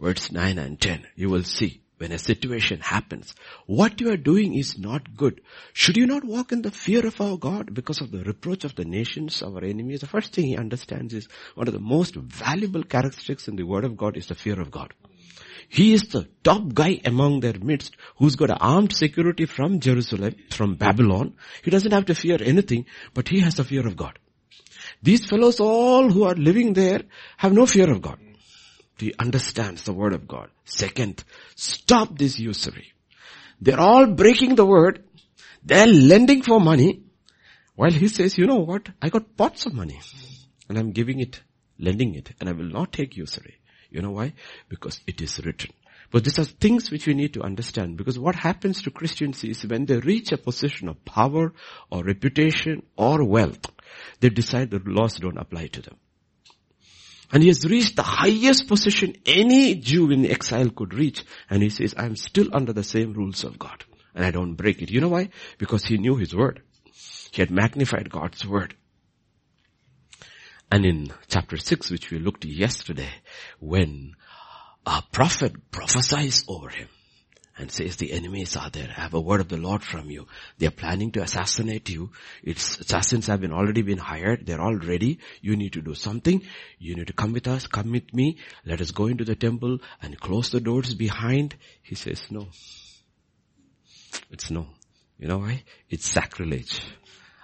[0.00, 1.06] Verse 9 and 10.
[1.14, 3.34] You will see when a situation happens,
[3.66, 5.40] what you are doing is not good.
[5.72, 8.74] Should you not walk in the fear of our God because of the reproach of
[8.74, 10.00] the nations, our enemies?
[10.00, 13.84] The first thing he understands is one of the most valuable characteristics in the word
[13.84, 14.92] of God is the fear of God.
[15.68, 20.74] He is the top guy among their midst who's got armed security from Jerusalem, from
[20.74, 21.34] Babylon.
[21.62, 24.18] He doesn't have to fear anything, but he has the fear of God.
[25.02, 27.02] These fellows all who are living there
[27.36, 28.18] have no fear of God.
[28.98, 30.50] He understands the word of God.
[30.64, 31.24] Second,
[31.56, 32.92] stop this usury.
[33.60, 35.04] They're all breaking the word.
[35.64, 37.02] They're lending for money.
[37.74, 38.88] While he says, you know what?
[39.02, 40.00] I got pots of money
[40.68, 41.42] and I'm giving it,
[41.78, 43.56] lending it and I will not take usury.
[43.94, 44.32] You know why?
[44.68, 45.70] Because it is written.
[46.10, 49.64] But these are things which we need to understand because what happens to Christians is
[49.64, 51.52] when they reach a position of power
[51.90, 53.70] or reputation or wealth,
[54.18, 55.96] they decide the laws don't apply to them.
[57.32, 61.24] And he has reached the highest position any Jew in exile could reach.
[61.48, 63.84] And he says, I'm still under the same rules of God.
[64.14, 64.90] And I don't break it.
[64.90, 65.30] You know why?
[65.58, 66.62] Because he knew his word.
[67.30, 68.76] He had magnified God's word.
[70.74, 73.08] And in chapter 6, which we looked yesterday,
[73.60, 74.16] when
[74.84, 76.88] a prophet prophesies over him
[77.56, 78.92] and says the enemies are there.
[78.96, 80.26] I have a word of the Lord from you.
[80.58, 82.10] They are planning to assassinate you.
[82.42, 84.46] Its assassins have been already been hired.
[84.46, 85.20] They're all ready.
[85.40, 86.42] You need to do something.
[86.80, 87.68] You need to come with us.
[87.68, 88.38] Come with me.
[88.66, 91.54] Let us go into the temple and close the doors behind.
[91.84, 92.48] He says no.
[94.28, 94.66] It's no.
[95.20, 95.62] You know why?
[95.88, 96.80] It's sacrilege.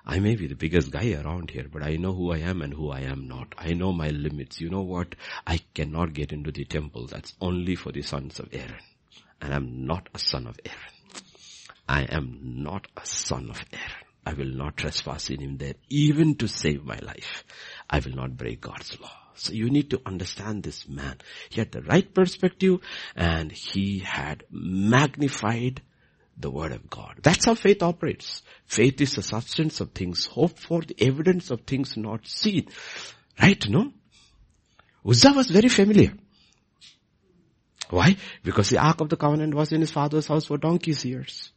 [0.05, 2.72] I may be the biggest guy around here, but I know who I am and
[2.72, 3.55] who I am not.
[3.59, 4.61] I know my limits.
[4.61, 5.14] You know what?
[5.46, 7.07] I cannot get into the temple.
[7.07, 8.82] That's only for the sons of Aaron.
[9.40, 11.24] And I'm not a son of Aaron.
[11.88, 14.05] I am not a son of Aaron.
[14.24, 17.44] I will not trespass in him there, even to save my life.
[17.88, 19.11] I will not break God's law.
[19.34, 21.16] So you need to understand this man.
[21.48, 22.80] He had the right perspective
[23.16, 25.82] and he had magnified
[26.41, 27.16] the word of God.
[27.22, 28.43] That's how faith operates.
[28.66, 32.68] Faith is the substance of things hoped for, the evidence of things not seen.
[33.41, 33.93] Right, no?
[35.07, 36.12] Uzzah was very familiar.
[37.88, 38.16] Why?
[38.45, 41.51] Because the Ark of the Covenant was in his father's house for donkey's years.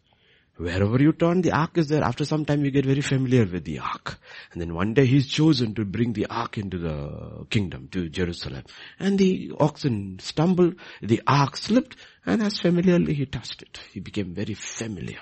[0.58, 2.04] Wherever you turn, the ark is there.
[2.04, 4.20] After some time, you get very familiar with the ark.
[4.52, 8.64] And then one day he's chosen to bring the ark into the kingdom, to Jerusalem.
[9.00, 11.96] And the oxen stumbled, the ark slipped,
[12.26, 13.80] and as familiarly he touched it.
[13.92, 15.20] He became very familiar.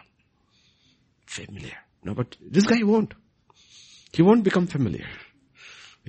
[1.25, 1.77] Familiar.
[2.03, 3.13] No, but this guy won't.
[4.11, 5.07] He won't become familiar.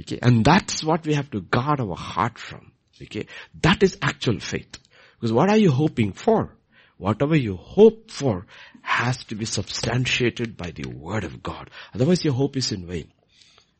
[0.01, 2.73] Okay, and that's what we have to guard our heart from.
[3.01, 3.27] Okay,
[3.61, 4.79] that is actual faith.
[5.14, 6.57] Because what are you hoping for?
[6.99, 8.47] Whatever you hope for
[8.83, 11.70] has to be substantiated by the word of God.
[11.95, 13.11] Otherwise your hope is in vain.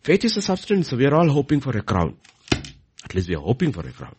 [0.03, 2.17] Faith is a substance, so we are all hoping for a crown.
[3.05, 4.17] At least we are hoping for a crown.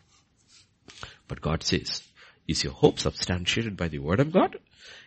[1.28, 2.04] But God says,
[2.48, 4.58] is your hope substantiated by the word of God?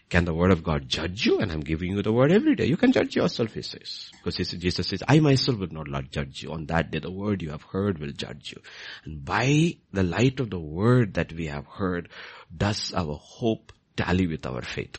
[0.08, 1.38] Can the word of God judge you?
[1.40, 2.66] And I'm giving you the word every day.
[2.66, 4.10] You can judge yourself, he says.
[4.22, 6.52] Because Jesus says, I myself will not judge you.
[6.52, 8.62] On that day, the word you have heard will judge you.
[9.04, 12.08] And by the light of the word that we have heard,
[12.56, 14.98] does our hope tally with our faith?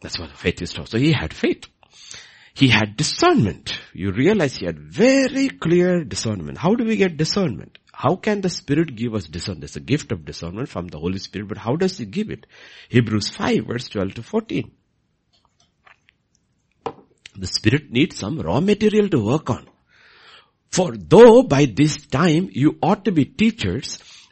[0.00, 0.72] That's what faith is.
[0.72, 0.88] Taught.
[0.88, 1.66] So he had faith.
[2.54, 3.78] He had discernment.
[3.92, 6.58] You realize he had very clear discernment.
[6.58, 7.78] How do we get discernment?
[7.92, 9.62] How can the Spirit give us discernment?
[9.62, 12.46] There's a gift of discernment from the Holy Spirit, but how does He give it?
[12.88, 14.70] Hebrews 5 verse 12 to 14.
[17.38, 19.66] The Spirit needs some raw material to work on.
[20.70, 23.98] For though by this time you ought to be teachers,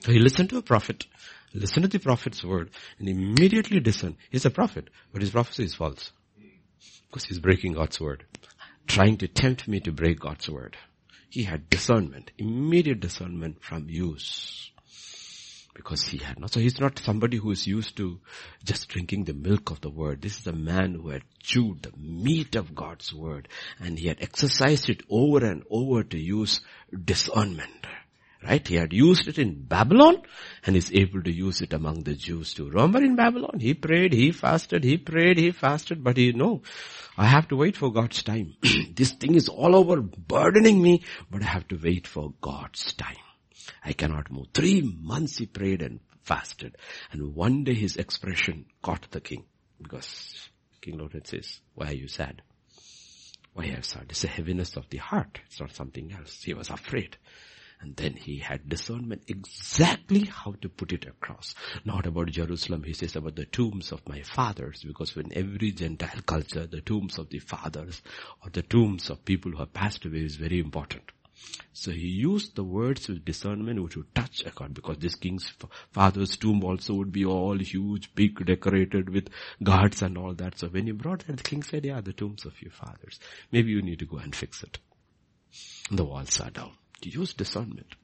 [0.00, 1.06] So he listened to a prophet,
[1.52, 4.16] listened to the prophet's word, and immediately discerned.
[4.30, 6.10] He's a prophet, but his prophecy is false.
[7.06, 8.24] Because he's breaking God's word.
[8.86, 10.76] Trying to tempt me to break God's word.
[11.28, 14.70] He had discernment, immediate discernment from use.
[15.74, 16.52] Because he had not.
[16.52, 18.20] So he's not somebody who is used to
[18.64, 20.22] just drinking the milk of the word.
[20.22, 23.48] This is a man who had chewed the meat of God's word
[23.78, 26.60] and he had exercised it over and over to use
[27.04, 27.86] discernment.
[28.42, 28.66] Right?
[28.66, 30.22] He had used it in Babylon
[30.64, 32.70] and is able to use it among the Jews too.
[32.70, 36.62] Remember in Babylon, he prayed, he fasted, he prayed, he fasted, but he, no,
[37.18, 38.54] I have to wait for God's time.
[38.94, 43.16] this thing is all over burdening me, but I have to wait for God's time.
[43.84, 44.46] I cannot move.
[44.54, 46.76] Three months he prayed and fasted.
[47.12, 49.44] And one day his expression caught the king
[49.82, 50.48] because
[50.80, 52.42] King Lord says, why are you sad?
[53.52, 54.06] Why are you sad?
[54.10, 55.40] It's a heaviness of the heart.
[55.46, 56.42] It's not something else.
[56.42, 57.16] He was afraid.
[57.80, 61.54] And then he had discernment exactly how to put it across.
[61.84, 66.20] Not about Jerusalem, he says about the tombs of my fathers, because in every Gentile
[66.26, 68.02] culture, the tombs of the fathers
[68.44, 71.04] or the tombs of people who have passed away is very important.
[71.72, 75.50] So he used the words with discernment which would touch a God because this king's
[75.90, 79.30] father's tomb also would be all huge, big, decorated with
[79.62, 80.58] guards and all that.
[80.58, 83.18] So when he brought that, the king said, yeah, the tombs of your fathers.
[83.50, 84.78] Maybe you need to go and fix it.
[85.90, 86.72] The walls are down.
[87.02, 87.94] Use discernment.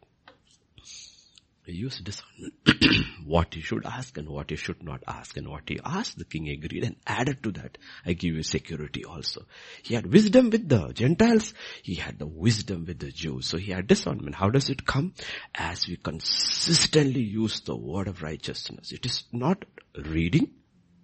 [1.67, 2.55] Use discernment.
[3.25, 5.37] what you should ask and what you should not ask.
[5.37, 7.77] And what he asked, the king agreed and added to that,
[8.07, 9.47] I give you security also.
[9.83, 11.53] He had wisdom with the Gentiles.
[11.83, 13.49] He had the wisdom with the Jews.
[13.49, 14.37] So he had discernment.
[14.37, 15.13] How does it come?
[15.55, 18.93] As we consistently use the word of righteousness.
[18.93, 19.65] It is not
[20.05, 20.53] reading,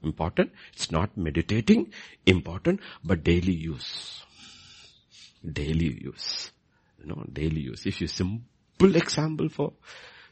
[0.05, 0.53] important.
[0.73, 1.93] It's not meditating,
[2.25, 4.23] important, but daily use.
[5.45, 6.53] Daily use
[7.03, 7.87] you know, daily use.
[7.87, 9.73] If you simple example for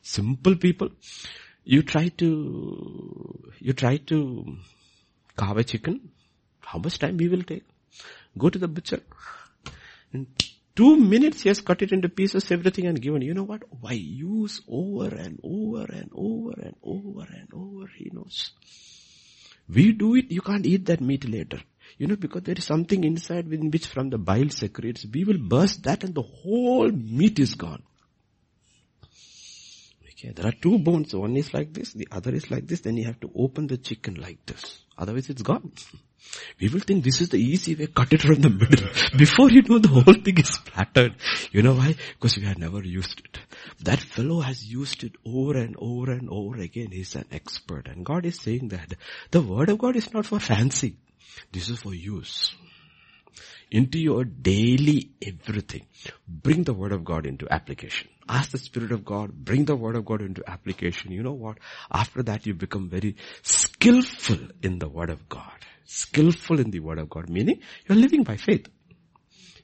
[0.03, 0.91] simple people,
[1.64, 4.57] you try to, you try to
[5.37, 6.11] carve a chicken,
[6.61, 7.64] how much time we will take?
[8.39, 9.01] Go to the butcher.
[10.12, 10.27] In
[10.75, 13.23] two minutes, he has cut it into pieces, everything and given.
[13.23, 13.62] You know what?
[13.81, 18.53] Why use over and over and over and over and over, he knows.
[19.68, 21.61] We do it, you can't eat that meat later.
[21.99, 25.38] You know, because there is something inside within which from the bile secretes, we will
[25.38, 27.82] burst that and the whole meat is gone.
[30.20, 31.14] Okay, there are two bones.
[31.14, 32.80] One is like this, the other is like this.
[32.80, 34.82] Then you have to open the chicken like this.
[34.99, 35.72] Otherwise it's gone.
[36.61, 38.88] We will think this is the easy way, cut it from the middle.
[39.18, 41.14] Before you know the whole thing is splattered.
[41.53, 41.95] You know why?
[42.12, 43.38] Because we have never used it.
[43.82, 46.91] That fellow has used it over and over and over again.
[46.93, 47.88] He's an expert.
[47.88, 48.93] And God is saying that
[49.30, 50.97] the word of God is not for fancy.
[51.53, 52.55] This is for use.
[53.70, 55.87] Into your daily everything.
[56.26, 58.09] Bring the word of God into application.
[58.28, 61.12] Ask the Spirit of God, bring the word of God into application.
[61.12, 61.59] You know what?
[61.91, 65.64] After that you become very skillful in the word of God.
[65.85, 68.68] Skillful in the word of God, meaning you're living by faith.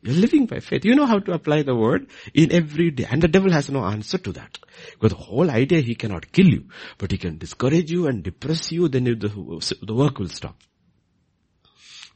[0.03, 0.85] You're living by faith.
[0.85, 3.07] You know how to apply the word in every day.
[3.11, 4.59] And the devil has no answer to that.
[4.93, 6.69] Because the whole idea, he cannot kill you.
[6.99, 10.57] But he can discourage you and depress you, then the, the work will stop.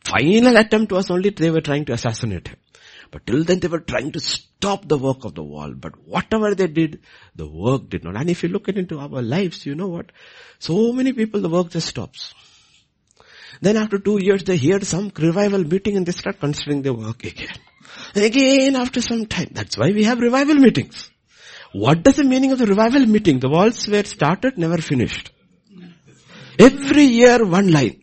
[0.05, 2.57] Final attempt was only they were trying to assassinate him.
[3.11, 5.73] But till then they were trying to stop the work of the wall.
[5.75, 7.01] But whatever they did,
[7.35, 8.17] the work did not.
[8.17, 10.13] And if you look at into our lives, you know what?
[10.59, 12.35] So many people, the work just stops.
[13.61, 17.25] Then after two years, they hear some revival meeting and they start considering their work
[17.25, 17.57] again.
[18.15, 19.49] And again after some time.
[19.53, 21.11] That's why we have revival meetings.
[21.73, 23.41] What does the meaning of the revival meeting?
[23.41, 25.31] The walls were started, never finished.
[26.59, 28.03] Every year one line.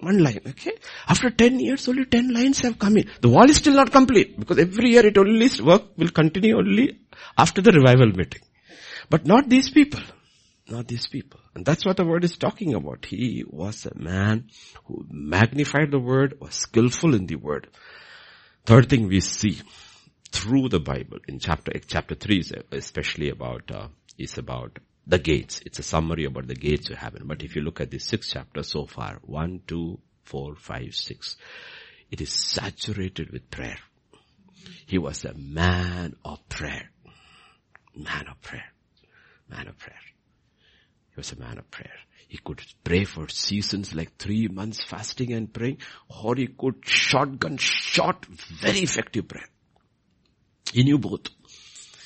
[0.00, 0.72] One line, okay?
[1.06, 3.10] After 10 years, only 10 lines have come in.
[3.20, 7.00] The wall is still not complete because every year it only, work will continue only
[7.36, 8.40] after the revival meeting.
[9.10, 10.00] But not these people.
[10.68, 11.40] Not these people.
[11.54, 13.04] And that's what the word is talking about.
[13.04, 14.48] He was a man
[14.84, 17.68] who magnified the word, was skillful in the word.
[18.64, 19.60] Third thing we see
[20.32, 24.78] through the Bible in chapter, chapter 3 is especially about, uh, is about
[25.10, 25.60] the gates.
[25.66, 27.22] It's a summary about the gates of heaven.
[27.26, 31.36] But if you look at the six chapters so far, one, two, four, five, six,
[32.10, 33.78] it is saturated with prayer.
[34.86, 36.90] He was a man of prayer.
[37.96, 38.72] Man of prayer.
[39.48, 39.98] Man of prayer.
[41.10, 41.98] He was a man of prayer.
[42.28, 45.78] He could pray for seasons like three months fasting and praying,
[46.22, 49.48] or he could shotgun shot very effective prayer.
[50.72, 51.26] He knew both.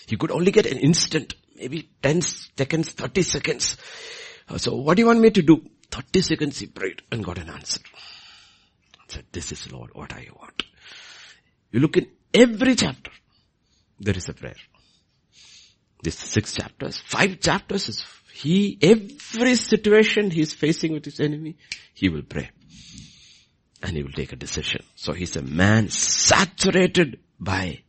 [0.07, 3.77] He could only get an instant, maybe 10 seconds, 30 seconds.
[4.49, 5.65] Uh, so what do you want me to do?
[5.91, 7.81] 30 seconds he prayed and got an answer.
[9.07, 10.63] He said, this is Lord what I want.
[11.71, 13.11] You look in every chapter,
[14.01, 14.57] there is a prayer.
[16.03, 21.57] This six chapters, five chapters is he, every situation he's facing with his enemy,
[21.95, 22.51] he will pray.
[23.83, 24.83] And he will take a decision.
[24.97, 27.83] So he's a man saturated by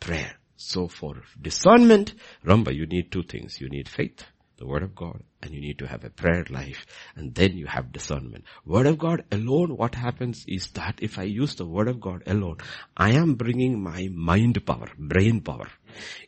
[0.00, 0.37] prayer.
[0.60, 3.60] So for discernment, remember you need two things.
[3.60, 4.24] You need faith,
[4.56, 6.84] the word of God, and you need to have a prayer life.
[7.14, 8.44] And then you have discernment.
[8.66, 12.24] Word of God alone, what happens is that if I use the word of God
[12.26, 12.56] alone,
[12.96, 15.68] I am bringing my mind power, brain power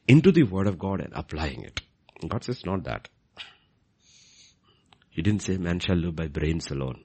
[0.07, 1.81] into the word of God and applying it.
[2.29, 3.09] God says not that.
[5.11, 7.03] He didn't say man shall live by brains alone.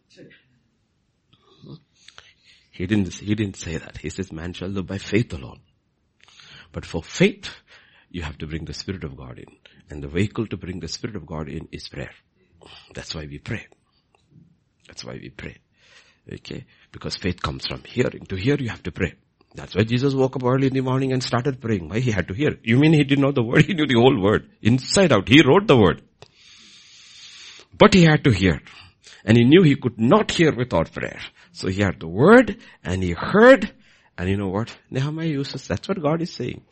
[2.69, 3.97] He didn't, he didn't say that.
[3.97, 5.61] He says man shall live by faith alone.
[6.75, 7.49] But for faith,
[8.09, 9.47] you have to bring the Spirit of God in.
[9.89, 12.11] And the vehicle to bring the Spirit of God in is prayer.
[12.93, 13.65] That's why we pray.
[14.85, 15.55] That's why we pray.
[16.33, 16.65] Okay?
[16.91, 18.25] Because faith comes from hearing.
[18.25, 19.13] To hear, you have to pray.
[19.53, 21.87] That's why Jesus woke up early in the morning and started praying.
[21.87, 21.99] Why?
[21.99, 22.59] He had to hear.
[22.61, 23.63] You mean he didn't know the word?
[23.67, 24.49] He knew the whole word.
[24.61, 25.29] Inside out.
[25.29, 26.01] He wrote the word.
[27.73, 28.61] But he had to hear.
[29.23, 31.21] And he knew he could not hear without prayer.
[31.53, 33.73] So he had the word and he heard.
[34.17, 34.75] And you know what?
[34.89, 36.63] Nehemiah uses, that's what God is saying.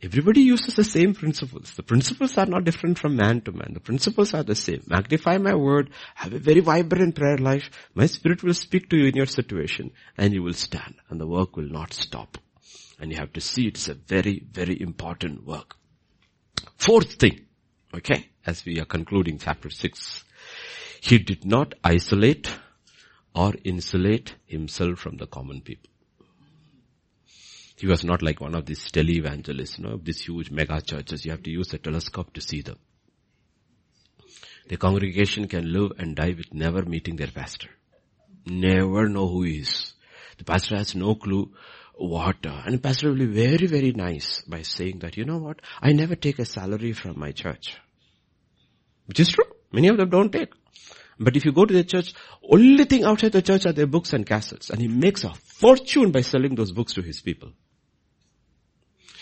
[0.00, 1.72] Everybody uses the same principles.
[1.74, 3.72] The principles are not different from man to man.
[3.74, 4.84] The principles are the same.
[4.86, 7.68] Magnify my word, have a very vibrant prayer life.
[7.94, 11.26] My spirit will speak to you in your situation and you will stand and the
[11.26, 12.38] work will not stop.
[13.00, 15.74] And you have to see it's a very, very important work.
[16.76, 17.46] Fourth thing,
[17.92, 20.22] okay, as we are concluding chapter six,
[21.00, 22.48] he did not isolate
[23.34, 25.90] or insulate himself from the common people.
[27.78, 31.24] He was not like one of these televangelists, you know, these huge mega churches.
[31.24, 32.76] You have to use a telescope to see them.
[34.68, 37.68] The congregation can live and die with never meeting their pastor.
[38.44, 39.92] Never know who he is.
[40.38, 41.52] The pastor has no clue
[41.94, 45.38] what, uh, and the pastor will be very, very nice by saying that, you know
[45.38, 47.76] what, I never take a salary from my church.
[49.06, 49.46] Which is true.
[49.72, 50.52] Many of them don't take.
[51.18, 52.12] But if you go to the church,
[52.42, 54.70] only thing outside the church are their books and cassettes.
[54.70, 57.52] And he makes a fortune by selling those books to his people.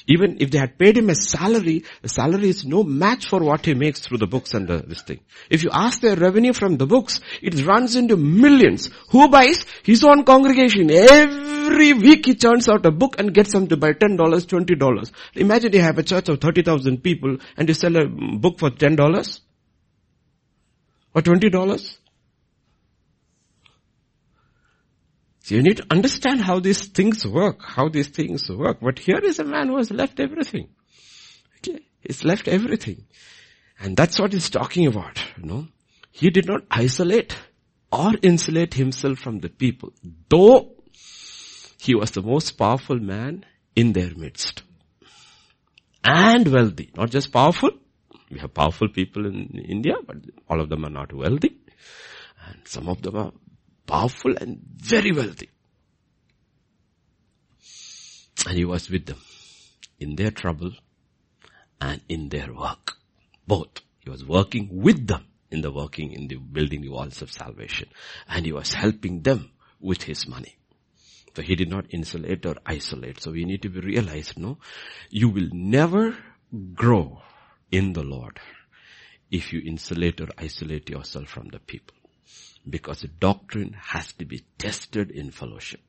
[0.09, 3.67] Even if they had paid him a salary, the salary is no match for what
[3.67, 5.21] he makes through the books and the, this thing.
[5.51, 8.91] If you ask their revenue from the books, it runs into millions.
[9.11, 9.65] Who buys?
[9.83, 10.91] His own congregation.
[10.91, 15.13] Every week he churns out a book and gets them to buy $10, $20.
[15.35, 19.41] Imagine you have a church of 30,000 people and you sell a book for $10
[21.15, 21.97] or $20.
[25.47, 28.79] So you need to understand how these things work, how these things work.
[28.83, 30.71] But here is a man who has left everything.
[31.59, 31.83] Okay.
[32.01, 33.05] He's left everything.
[33.79, 35.69] And that's what he's talking about, you know.
[36.11, 37.37] He did not isolate
[37.93, 39.93] or insulate himself from the people,
[40.29, 40.73] though
[41.79, 44.65] he was the most powerful man in their midst.
[46.03, 46.91] And wealthy.
[46.97, 47.71] Not just powerful.
[48.33, 50.17] We have powerful people in India, but
[50.51, 51.57] all of them are not wealthy.
[52.49, 53.33] And some of them are
[53.87, 55.51] powerful and very wealthy.
[58.47, 59.21] And he was with them
[59.99, 60.73] in their trouble
[61.81, 62.93] and in their work.
[63.47, 63.81] Both.
[64.01, 67.89] He was working with them in the working, in the building the walls of salvation.
[68.29, 70.57] And he was helping them with his money.
[71.35, 73.21] So he did not insulate or isolate.
[73.21, 74.59] So we need to be realized, no,
[75.11, 76.17] you will never
[76.75, 77.21] grow
[77.71, 78.39] in the Lord
[79.31, 81.96] if you insulate or isolate yourself from the people.
[82.69, 85.81] Because the doctrine has to be tested in fellowship.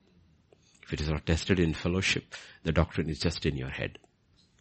[0.83, 3.99] If it is not tested in fellowship, the doctrine is just in your head.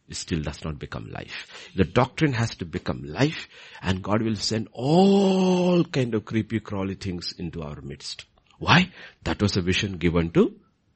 [0.09, 1.71] It still does not become life.
[1.75, 3.49] The doctrine has to become life
[3.83, 8.25] and God will send all kind of creepy crawly things into our midst.
[8.59, 8.93] Why?
[9.25, 10.55] That was a vision given to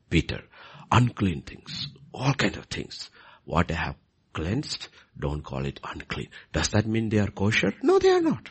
[0.09, 0.43] Peter.
[0.91, 1.89] Unclean things.
[2.13, 3.11] All kind of things.
[3.45, 3.97] What I have
[4.33, 6.29] cleansed, don't call it unclean.
[6.53, 7.75] Does that mean they are kosher?
[7.83, 8.51] No, they are not.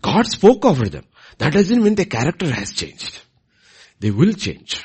[0.00, 1.04] God spoke over them.
[1.38, 3.20] That doesn't mean their character has changed.
[4.00, 4.84] They will change.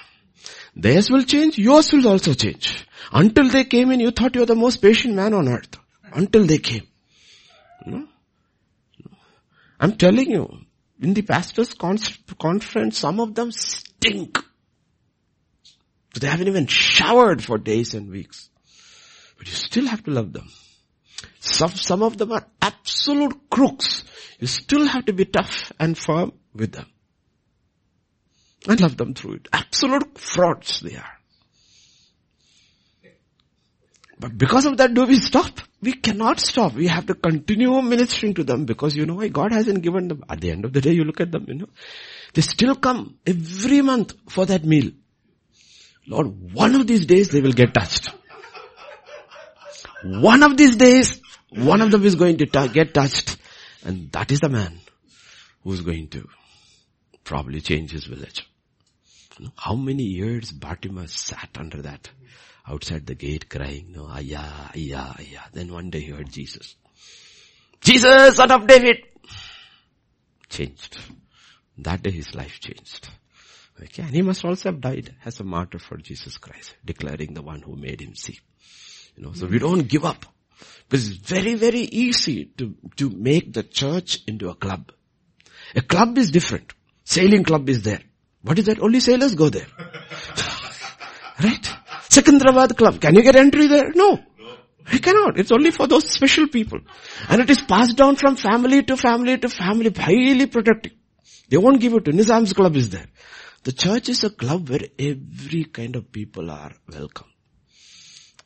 [0.75, 2.85] Theirs will change, yours will also change.
[3.11, 5.77] Until they came in, you thought you were the most patient man on earth.
[6.13, 6.87] Until they came.
[7.85, 8.07] No?
[9.79, 10.47] I'm telling you,
[10.99, 14.37] in the pastor's conference, some of them stink.
[16.19, 18.49] They haven't even showered for days and weeks.
[19.37, 20.49] But you still have to love them.
[21.41, 24.03] Some, some of them are absolute crooks.
[24.39, 26.85] You still have to be tough and firm with them.
[28.67, 29.47] And love them through it.
[29.51, 31.17] Absolute frauds they are.
[34.19, 35.61] But because of that, do we stop?
[35.81, 36.73] We cannot stop.
[36.73, 39.29] We have to continue ministering to them because you know why?
[39.29, 40.23] God hasn't given them.
[40.29, 41.69] At the end of the day, you look at them, you know.
[42.35, 44.91] They still come every month for that meal.
[46.05, 48.13] Lord, one of these days they will get touched.
[50.03, 51.19] One of these days,
[51.51, 53.37] one of them is going to get touched.
[53.83, 54.79] And that is the man
[55.63, 56.27] who's going to
[57.23, 58.47] probably change his village.
[59.55, 62.09] How many years Bartimaeus sat under that,
[62.67, 65.49] outside the gate crying, no, ayah, ayah, ayah.
[65.51, 66.75] Then one day he heard Jesus.
[67.81, 68.97] Jesus, son of David!
[70.49, 70.99] Changed.
[71.79, 73.09] That day his life changed.
[73.81, 77.41] Okay, and he must also have died as a martyr for Jesus Christ, declaring the
[77.41, 78.39] one who made him see.
[79.15, 80.25] You know, so we don't give up.
[80.91, 84.91] It's very, very easy to, to make the church into a club.
[85.75, 86.73] A club is different.
[87.05, 88.01] Sailing club is there.
[88.41, 88.81] What is that?
[88.81, 89.67] Only sailors go there.
[91.43, 91.69] right?
[92.09, 92.99] Secunderabad club.
[92.99, 93.91] Can you get entry there?
[93.95, 94.19] No.
[94.91, 95.39] You cannot.
[95.39, 96.79] It's only for those special people.
[97.29, 100.93] And it is passed down from family to family to family, highly protected.
[101.49, 103.07] They won't give it to Nizam's club is there.
[103.63, 107.30] The church is a club where every kind of people are welcome.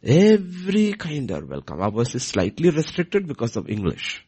[0.07, 1.81] Every kind are welcome.
[1.81, 4.23] Our Ours is slightly restricted because of English.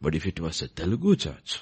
[0.00, 1.60] But if it was a Telugu church,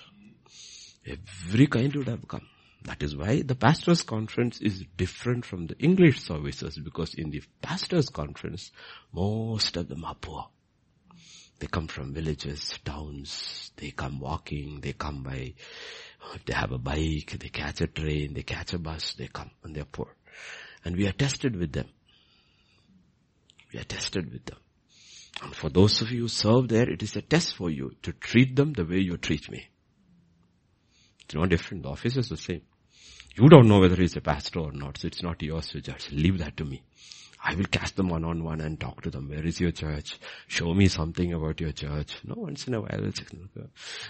[1.06, 2.46] every kind would have come.
[2.82, 7.42] That is why the pastors conference is different from the English services because in the
[7.62, 8.70] pastors conference,
[9.14, 10.46] most of them are poor.
[11.58, 15.54] They come from villages, towns, they come walking, they come by,
[16.34, 19.52] if they have a bike, they catch a train, they catch a bus, they come
[19.62, 20.14] and they're poor.
[20.84, 21.88] And we are tested with them.
[23.74, 24.58] We are tested with them.
[25.42, 28.12] And for those of you who serve there, it is a test for you to
[28.12, 29.68] treat them the way you treat me.
[31.24, 31.82] It's no different.
[31.82, 32.62] The office is the same.
[33.34, 36.12] You don't know whether he's a pastor or not, so it's not yours to judge.
[36.12, 36.84] Leave that to me.
[37.42, 39.28] I will catch them one on one and talk to them.
[39.28, 40.20] Where is your church?
[40.46, 42.20] Show me something about your church.
[42.22, 43.10] No, once in a while,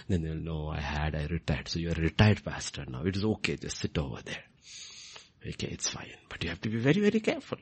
[0.07, 1.69] then they'll know I had, I retired.
[1.69, 3.03] So you're a retired pastor now.
[3.03, 3.55] It is okay.
[3.55, 4.43] Just sit over there.
[5.47, 6.13] Okay, it's fine.
[6.29, 7.57] But you have to be very, very careful.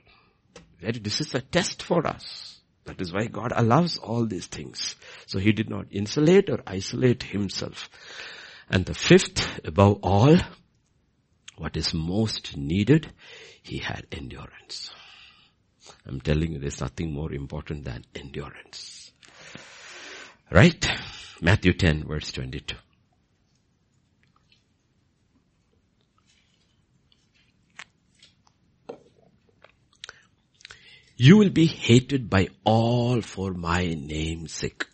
[0.83, 2.59] This is a test for us.
[2.85, 4.95] That is why God allows all these things.
[5.25, 7.89] So he did not insulate or isolate himself.
[8.69, 10.37] And the fifth, above all,
[11.57, 13.11] what is most needed,
[13.61, 14.91] he had endurance.
[16.05, 19.11] I'm telling you, there's nothing more important than endurance.
[20.51, 20.85] Right?
[21.41, 22.75] Matthew 10 verse 22.
[31.25, 34.85] You will be hated by all for my name's sake.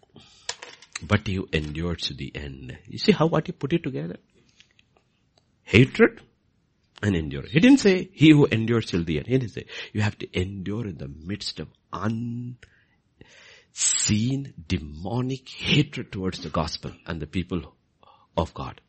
[1.02, 2.78] But you endured to the end.
[2.86, 4.18] You see how what he put it together?
[5.64, 6.22] Hatred,
[7.02, 7.42] and endure.
[7.48, 9.26] He didn't say, he who endures till the end.
[9.26, 12.60] He didn't say, you have to endure in the midst of unseen
[14.68, 17.74] demonic hatred towards the gospel and the people
[18.38, 18.82] of God.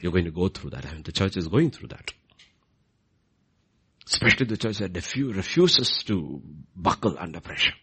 [0.00, 2.12] You're going to go through that I mean, the church is going through that.
[4.06, 6.40] Especially the church that refuses to
[6.74, 7.74] buckle under pressure.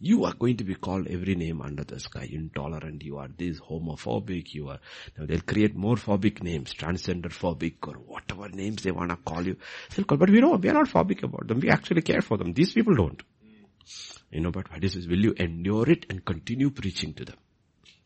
[0.00, 2.28] You are going to be called every name under the sky.
[2.28, 4.80] Intolerant, you are this, homophobic, you are,
[5.16, 9.46] now they'll create more phobic names, transgender phobic or whatever names they want to call
[9.46, 9.56] you.
[9.94, 11.60] They'll call, but we know, we are not phobic about them.
[11.60, 12.52] We actually care for them.
[12.52, 13.22] These people don't.
[14.32, 15.06] You know, but what is this?
[15.06, 17.36] Will you endure it and continue preaching to them?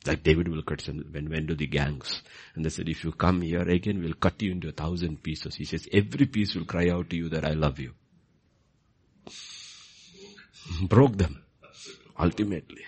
[0.06, 2.22] Like David will cut Wilkerson when when do the gangs.
[2.54, 5.54] And they said, if you come here again, we'll cut you into a thousand pieces.
[5.54, 7.92] He says, every piece will cry out to you that I love you.
[10.82, 11.42] Broke them
[12.18, 12.84] ultimately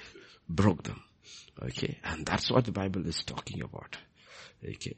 [0.48, 1.02] broke them.
[1.62, 1.98] Okay.
[2.04, 3.96] And that's what the Bible is talking about.
[4.64, 4.96] Okay.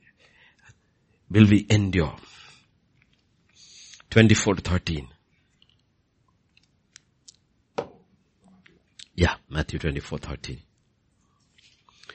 [1.31, 2.17] Will we endure?
[4.11, 5.09] 24 to 13.
[9.15, 10.61] Yeah, Matthew 24, 13.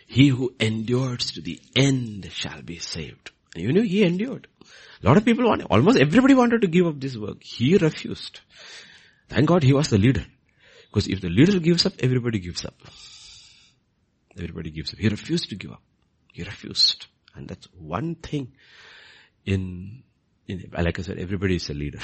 [0.06, 3.32] He who endures to the end shall be saved.
[3.56, 4.48] You know, he endured.
[5.02, 7.44] A lot of people wanted, almost everybody wanted to give up this work.
[7.44, 8.40] He refused.
[9.30, 10.26] Thank God he was the leader.
[10.88, 12.76] Because if the leader gives up, everybody gives up.
[14.38, 15.00] Everybody gives up.
[15.00, 15.82] He refused to give up.
[16.32, 17.08] He refused.
[17.36, 18.54] And that's one thing
[19.46, 20.04] in,
[20.48, 22.00] in like I said, everybody is a leader.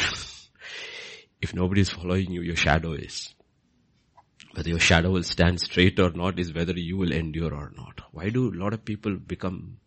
[1.42, 3.34] if nobody is following you, your shadow is.
[4.54, 8.02] Whether your shadow will stand straight or not is whether you will endure or not.
[8.12, 9.78] Why do a lot of people become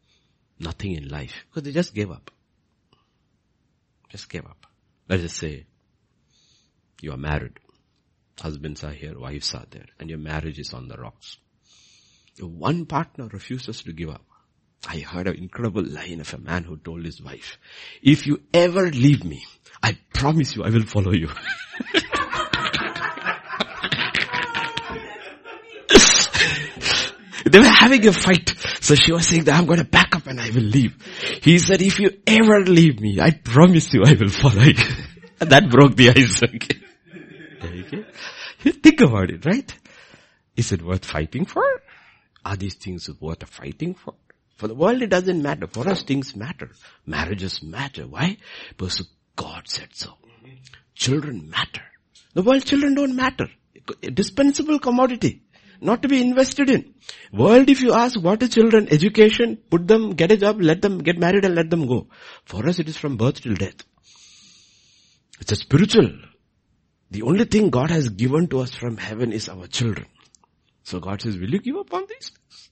[0.58, 1.44] nothing in life?
[1.48, 2.30] Because they just gave up.
[4.08, 4.66] Just gave up.
[5.08, 5.66] Let's say
[7.02, 7.58] you are married.
[8.40, 11.36] Husbands are here, wives are there, and your marriage is on the rocks.
[12.36, 14.24] If one partner refuses to give up,
[14.86, 17.58] I heard an incredible line of a man who told his wife,
[18.02, 19.44] if you ever leave me,
[19.82, 21.30] I promise you I will follow you.
[27.54, 28.52] they were having a fight.
[28.80, 30.96] So she was saying that I'm going to back up and I will leave.
[31.40, 34.74] He said, if you ever leave me, I promise you I will follow you.
[35.38, 36.42] that broke the ice.
[36.42, 36.80] Okay.
[37.62, 38.04] Okay.
[38.58, 39.72] Think about it, right?
[40.56, 41.62] Is it worth fighting for?
[42.44, 44.14] Are these things worth fighting for?
[44.56, 45.68] For the world it doesn't matter.
[45.68, 46.72] For us things matter.
[47.06, 48.02] Marriages matter.
[48.02, 48.36] Why?
[48.76, 50.14] Because God said so.
[50.96, 51.82] Children matter.
[52.32, 53.46] The world children don't matter.
[54.02, 55.43] A dispensable commodity.
[55.84, 56.94] Not to be invested in.
[57.32, 60.98] World if you ask what is children, education, put them, get a job, let them
[60.98, 62.08] get married and let them go.
[62.44, 63.82] For us it is from birth till death.
[65.40, 66.10] It's a spiritual
[67.14, 70.06] the only thing God has given to us from heaven is our children.
[70.82, 72.70] So God says, will you give up on these things?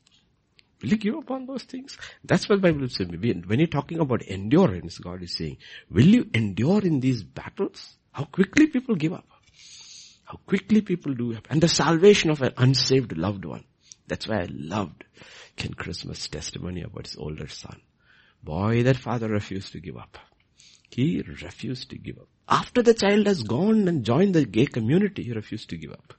[0.82, 1.96] Will you give up on those things?
[2.24, 3.06] That's what Bible says.
[3.06, 5.58] When you're talking about endurance, God is saying,
[5.88, 7.96] will you endure in these battles?
[8.10, 9.28] How quickly people give up.
[10.32, 13.64] How quickly people do And the salvation of an unsaved loved one.
[14.08, 15.04] That's why I loved
[15.56, 17.82] Ken Christmas testimony about his older son.
[18.42, 20.16] Boy, that father refused to give up.
[20.88, 22.28] He refused to give up.
[22.48, 26.14] After the child has gone and joined the gay community, he refused to give up.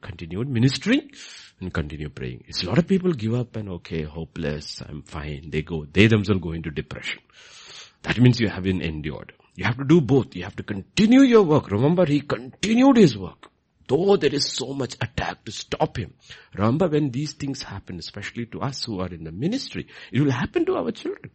[0.00, 1.12] Continued ministering
[1.60, 2.42] and continue praying.
[2.48, 5.50] It's a lot of people give up and okay, hopeless, I'm fine.
[5.50, 7.20] They go, they themselves go into depression.
[8.02, 9.34] That means you haven't endured.
[9.54, 10.34] You have to do both.
[10.34, 11.70] You have to continue your work.
[11.70, 13.51] Remember, he continued his work.
[13.92, 16.14] Though there is so much attack to stop him.
[16.54, 20.30] Remember when these things happen, especially to us who are in the ministry, it will
[20.30, 21.30] happen to our children.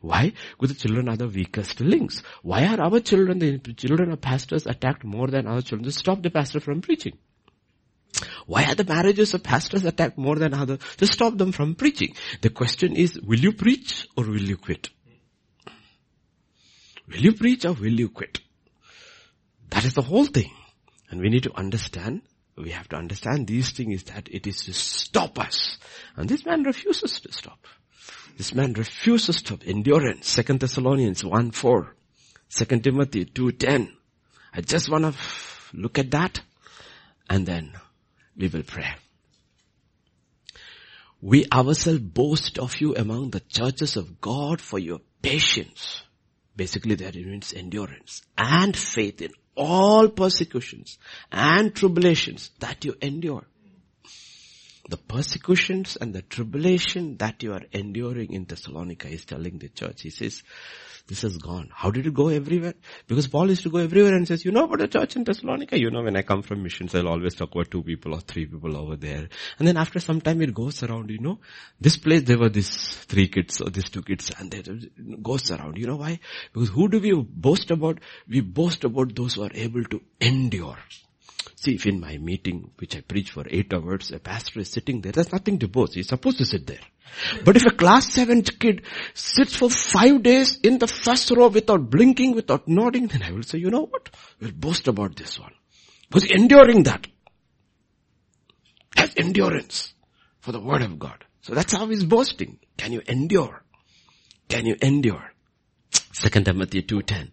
[0.00, 0.32] Why?
[0.50, 2.24] Because the children are the weakest links.
[2.42, 5.84] Why are our children, the children of pastors attacked more than our children?
[5.84, 7.16] Just stop the pastor from preaching.
[8.44, 10.80] Why are the marriages of pastors attacked more than others?
[10.96, 12.16] Just stop them from preaching.
[12.40, 14.90] The question is, will you preach or will you quit?
[17.06, 18.40] Will you preach or will you quit?
[19.68, 20.50] That is the whole thing.
[21.10, 22.22] And we need to understand,
[22.56, 25.76] we have to understand these things that it is to stop us.
[26.16, 27.66] And this man refuses to stop.
[28.36, 30.28] This man refuses to endurance.
[30.28, 31.94] Second Thessalonians 1 4.
[32.48, 33.92] 2 Timothy 2.10.
[34.52, 35.14] I just want to
[35.72, 36.40] look at that
[37.28, 37.72] and then
[38.36, 38.94] we will pray.
[41.20, 46.02] We ourselves boast of you among the churches of God for your patience.
[46.56, 50.98] Basically that means endurance and faith in all persecutions
[51.30, 53.44] and tribulations that you endure.
[54.90, 60.02] the persecutions and the tribulation that you are enduring in Thessalonica, is telling the church.
[60.02, 60.42] He says,
[61.10, 61.68] this has gone.
[61.74, 62.74] How did it go everywhere?
[63.08, 65.76] Because Paul used to go everywhere and says, you know about the church in Thessalonica?
[65.76, 68.46] You know, when I come from missions, I'll always talk about two people or three
[68.46, 69.28] people over there.
[69.58, 71.40] And then after some time it goes around, you know,
[71.80, 72.70] this place there were these
[73.06, 75.78] three kids or these two kids and it goes around.
[75.78, 76.20] You know why?
[76.52, 77.98] Because who do we boast about?
[78.28, 80.78] We boast about those who are able to endure.
[81.60, 85.02] See, if in my meeting, which I preach for eight hours, a pastor is sitting
[85.02, 85.92] there, there's nothing to boast.
[85.92, 86.80] He's supposed to sit there.
[87.44, 88.80] But if a class 7 kid
[89.12, 93.42] sits for five days in the first row without blinking, without nodding, then I will
[93.42, 94.08] say, you know what?
[94.40, 95.52] We'll boast about this one.
[96.08, 97.06] Because enduring that
[98.96, 99.92] has endurance
[100.38, 101.26] for the word of God.
[101.42, 102.58] So that's how he's boasting.
[102.78, 103.62] Can you endure?
[104.48, 105.34] Can you endure?
[106.12, 107.32] Second Timothy 2.10.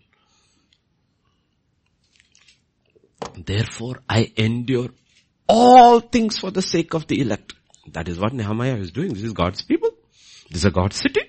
[3.36, 4.90] Therefore I endure
[5.48, 7.54] all things for the sake of the elect.
[7.92, 9.14] That is what Nehemiah is doing.
[9.14, 9.90] This is God's people.
[10.50, 11.22] This is God's city.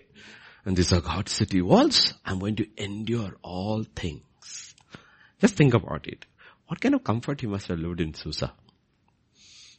[0.64, 2.14] And these are God's city walls.
[2.24, 4.74] I'm going to endure all things.
[5.40, 6.26] Just think about it.
[6.66, 8.52] What kind of comfort he must have lived in Susa?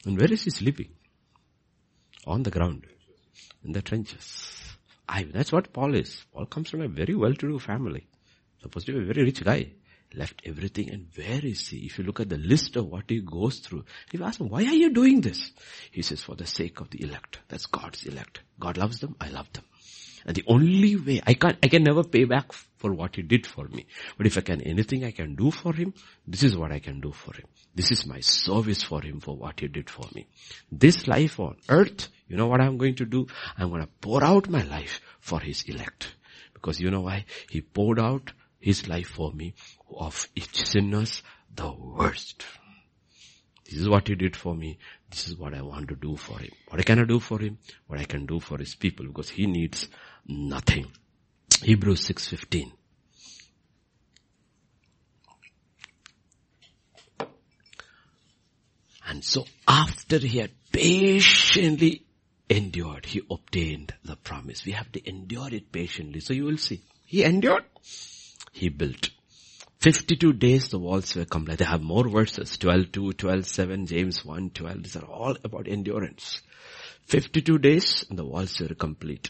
[0.06, 0.90] And where is he sleeping?
[2.26, 2.86] On the ground.
[3.64, 4.56] In the trenches.
[5.08, 6.26] I, that's what Paul is.
[6.34, 8.08] Paul comes from a very well-to-do family.
[8.62, 9.72] Supposed to be a very rich guy
[10.14, 11.86] left everything and where is he?
[11.86, 14.64] If you look at the list of what he goes through, you ask him, why
[14.66, 15.52] are you doing this?
[15.92, 17.40] He says, for the sake of the elect.
[17.48, 18.42] That's God's elect.
[18.60, 19.64] God loves them, I love them.
[20.26, 23.48] And the only way, I can I can never pay back for what he did
[23.48, 23.88] for me.
[24.18, 25.94] But if I can, anything I can do for him,
[26.28, 27.46] this is what I can do for him.
[27.74, 30.28] This is my service for him for what he did for me.
[30.72, 33.28] This life on earth, you know what I'm going to do?
[33.58, 36.16] I'm going to pour out my life for his elect.
[36.54, 37.26] Because you know why?
[37.50, 39.54] He poured out his life for me
[39.96, 41.24] of each sinners
[41.56, 42.46] the worst.
[43.66, 44.80] This is what he did for me.
[45.10, 46.52] This is what I want to do for him.
[46.70, 47.60] What can I do for him?
[47.88, 49.88] What I can do for his people because he needs
[50.28, 50.88] nothing.
[51.62, 52.72] Hebrews 6.15.
[59.08, 62.06] And so after he had patiently
[62.48, 64.66] endured, he obtained the promise.
[64.66, 66.20] We have to endure it patiently.
[66.20, 66.82] So you will see.
[67.06, 67.66] He endured
[68.52, 69.10] he built.
[69.80, 71.60] 52 days the walls were complete.
[71.60, 72.58] They have more verses.
[72.58, 74.84] 12 2, 12 7, James 1, 12.
[74.84, 76.42] These are all about endurance.
[77.06, 79.30] 52 days and the walls were complete.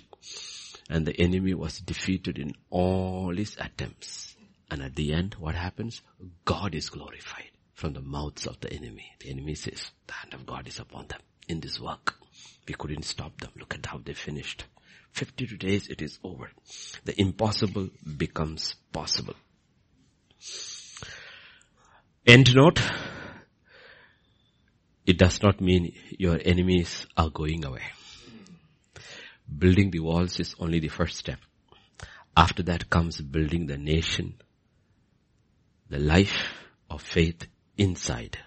[0.89, 4.35] And the enemy was defeated in all his attempts.
[4.71, 6.01] And at the end, what happens?
[6.45, 9.05] God is glorified from the mouths of the enemy.
[9.19, 12.15] The enemy says, the hand of God is upon them in this work.
[12.67, 13.51] We couldn't stop them.
[13.57, 14.65] Look at how they finished.
[15.19, 16.49] 52 days it is over.
[17.03, 19.33] The impossible becomes possible.
[22.25, 22.79] End note.
[25.05, 27.83] It does not mean your enemies are going away.
[29.57, 31.39] Building the walls is only the first step.
[32.37, 34.35] After that comes building the nation,
[35.89, 36.53] the life
[36.89, 37.45] of faith
[37.77, 38.37] inside.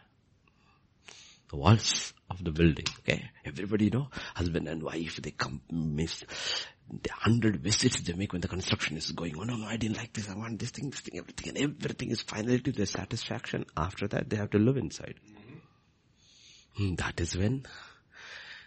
[1.52, 2.86] The walls of the building.
[3.00, 3.30] Okay.
[3.44, 6.24] Everybody know, husband and wife, they come, miss,
[6.90, 9.50] the hundred visits they make when the construction is going on.
[9.50, 10.30] Oh, no, no, I didn't like this.
[10.30, 11.50] I want this thing, this thing, everything.
[11.50, 13.66] And everything is finally to their satisfaction.
[13.76, 15.16] After that, they have to live inside.
[16.80, 16.94] Mm-hmm.
[16.94, 17.66] That is when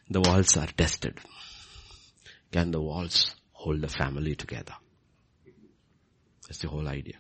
[0.08, 1.18] the walls are tested.
[2.52, 4.76] Can the walls hold the family together?
[6.48, 7.16] That's the whole idea.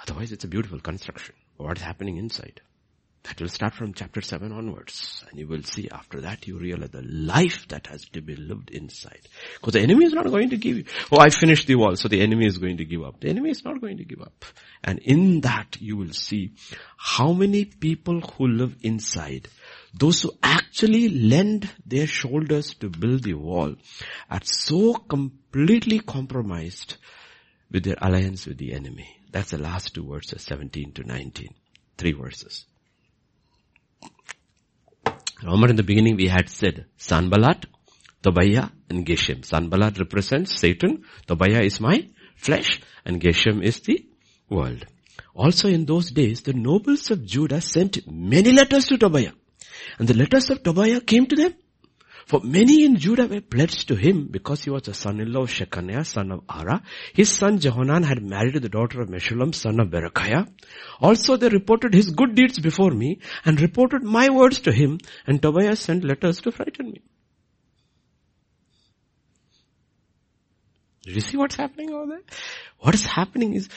[0.00, 1.34] Otherwise, it's a beautiful construction.
[1.58, 2.62] What is happening inside?
[3.26, 5.24] That will start from chapter 7 onwards.
[5.28, 8.70] And you will see after that you realize the life that has to be lived
[8.70, 9.20] inside.
[9.54, 12.06] Because the enemy is not going to give you, oh I finished the wall, so
[12.06, 13.20] the enemy is going to give up.
[13.20, 14.44] The enemy is not going to give up.
[14.84, 16.52] And in that you will see
[16.96, 19.48] how many people who live inside,
[19.92, 23.74] those who actually lend their shoulders to build the wall,
[24.30, 26.96] are so completely compromised
[27.72, 29.18] with their alliance with the enemy.
[29.32, 31.48] That's the last two verses, 17 to 19.
[31.98, 32.66] Three verses.
[35.42, 37.66] Remember in the beginning we had said Sanballat,
[38.22, 39.44] Tobiah and Geshem.
[39.44, 44.04] Sanballat represents Satan, Tobiah is my flesh and Geshem is the
[44.48, 44.84] world.
[45.34, 49.32] Also in those days the nobles of Judah sent many letters to Tobiah
[49.98, 51.54] and the letters of Tobiah came to them
[52.26, 56.04] for many in Judah were pledged to him because he was a son-in-law of Shechaniah,
[56.04, 56.82] son of Arah.
[57.14, 60.48] His son Jehonan had married the daughter of Meshullam, son of Berechiah.
[61.00, 65.40] Also they reported his good deeds before me and reported my words to him and
[65.40, 67.00] Tobiah sent letters to frighten me.
[71.04, 72.22] Did you see what's happening over there?
[72.80, 73.68] What is happening is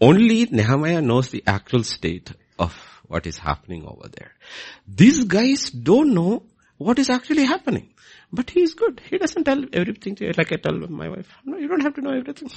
[0.00, 2.74] only Nehemiah knows the actual state of
[3.06, 4.32] what is happening over there.
[4.86, 6.42] These guys don't know
[6.78, 7.90] what is actually happening.
[8.32, 9.00] But he is good.
[9.10, 11.28] He doesn't tell everything to you like I tell my wife.
[11.44, 12.50] No, you don't have to know everything.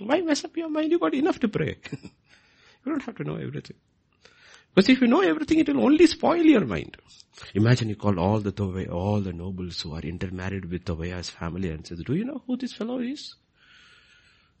[0.00, 0.90] Why mess up your mind?
[0.90, 1.76] You got enough to pray.
[1.92, 3.76] you don't have to know everything.
[4.74, 6.96] Because if you know everything, it will only spoil your mind.
[7.54, 11.70] Imagine you call all the Tovaya, all the nobles who are intermarried with Tovaya's family
[11.70, 13.34] and says, do you know who this fellow is?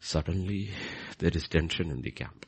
[0.00, 0.70] Suddenly,
[1.18, 2.46] there is tension in the camp.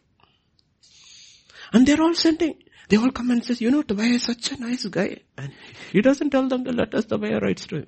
[1.73, 2.55] And they're all sending.
[2.89, 5.19] They all come and says, you know, Tobiah is such a nice guy.
[5.37, 5.53] And
[5.93, 7.87] he doesn't tell them the letters Tobiah writes to him.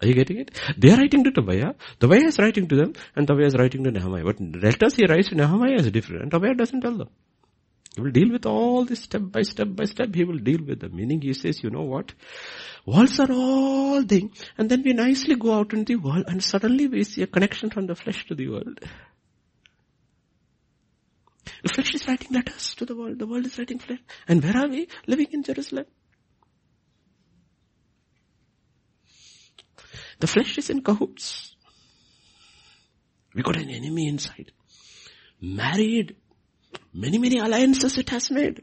[0.00, 0.52] Are you getting it?
[0.76, 1.74] They are writing to Tobiah.
[1.98, 4.22] Tobiah is writing to them, and Tobiah is writing to Nehemiah.
[4.22, 7.08] But letters he writes to Nehemiah is different, and Tobiah doesn't tell them.
[7.96, 10.14] He will deal with all this step by step by step.
[10.14, 11.20] He will deal with the meaning.
[11.20, 12.12] He says, you know what?
[12.86, 16.86] Walls are all thing, and then we nicely go out into the world, and suddenly
[16.86, 18.78] we see a connection from the flesh to the world.
[21.62, 23.18] The flesh is writing letters to the world.
[23.18, 24.00] The world is writing flesh.
[24.26, 24.88] And where are we?
[25.06, 25.86] Living in Jerusalem.
[30.20, 31.54] The flesh is in cahoots.
[33.34, 34.52] We got an enemy inside.
[35.40, 36.16] Married.
[36.92, 38.62] Many, many alliances it has made.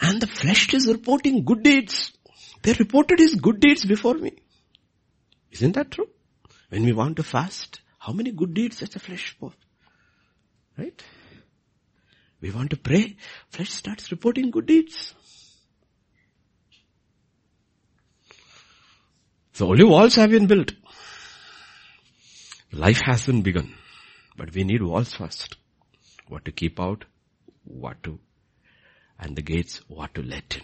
[0.00, 2.12] And the flesh is reporting good deeds.
[2.62, 4.32] They reported his good deeds before me.
[5.50, 6.08] Isn't that true?
[6.68, 9.36] When we want to fast, how many good deeds does the flesh
[10.78, 11.02] Right?
[12.40, 13.16] We want to pray,
[13.50, 15.14] flesh starts reporting good deeds.
[19.52, 20.72] So only walls have been built.
[22.72, 23.74] Life hasn't begun.
[24.36, 25.56] But we need walls first.
[26.28, 27.06] What to keep out,
[27.64, 28.18] what to,
[29.18, 30.62] and the gates, what to let in.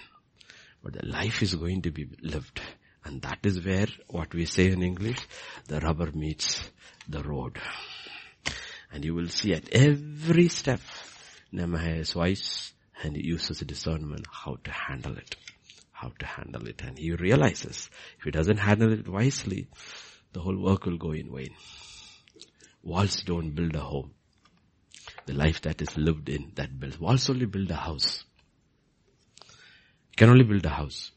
[0.82, 2.60] But the life is going to be lived.
[3.04, 5.26] And that is where, what we say in English,
[5.68, 6.70] the rubber meets
[7.08, 7.58] the road.
[8.93, 10.80] And you will see at every step,
[11.51, 12.72] Nehemiah is wise
[13.03, 15.36] and he uses discernment how to handle it.
[15.93, 16.82] How to handle it.
[16.82, 17.88] And he realizes
[18.18, 19.68] if he doesn't handle it wisely,
[20.32, 21.55] the whole work will go in vain.
[22.82, 24.12] Walls don't build a home.
[25.26, 26.99] The life that is lived in, that builds.
[26.99, 28.24] Walls only build a house.
[29.47, 31.12] You can only build a house.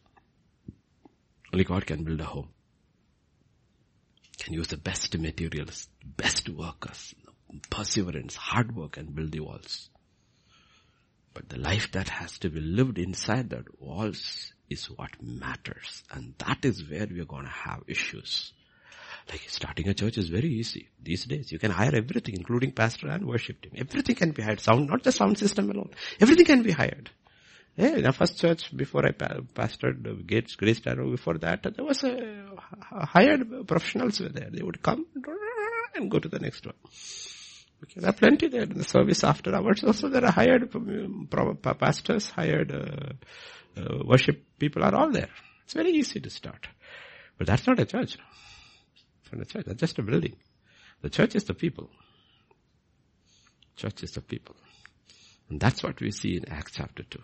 [1.52, 2.50] Only God can build a home.
[4.38, 7.16] Can use the best materials, best workers,
[7.70, 9.90] perseverance, hard work and build the walls.
[11.34, 16.04] But the life that has to be lived inside that walls is what matters.
[16.12, 18.54] And that is where we are going to have issues.
[19.30, 21.52] Like starting a church is very easy these days.
[21.52, 23.74] You can hire everything, including pastor and worship team.
[23.76, 24.60] Everything can be hired.
[24.60, 25.90] Sound, not the sound system alone.
[26.22, 27.10] Everything can be hired.
[27.76, 31.84] Yeah, in the first church before I pastored uh, Gates Grace Tarot, before that, there
[31.84, 32.46] was a
[32.92, 34.50] hired professionals were there.
[34.50, 35.06] They would come
[35.96, 36.76] and go to the next one.
[37.84, 39.84] Okay, there are plenty there in the service after hours.
[39.84, 41.28] Also, there are hired um,
[41.80, 43.14] pastors, hired uh,
[43.80, 45.30] uh, worship people are all there.
[45.66, 46.68] It's very easy to start.
[47.38, 48.18] But that's not a church.
[49.24, 49.66] It's not a church.
[49.66, 50.36] That's just a building.
[51.02, 51.90] The church is the people.
[53.76, 54.56] Church is the people.
[55.50, 57.20] And that's what we see in Acts chapter 2.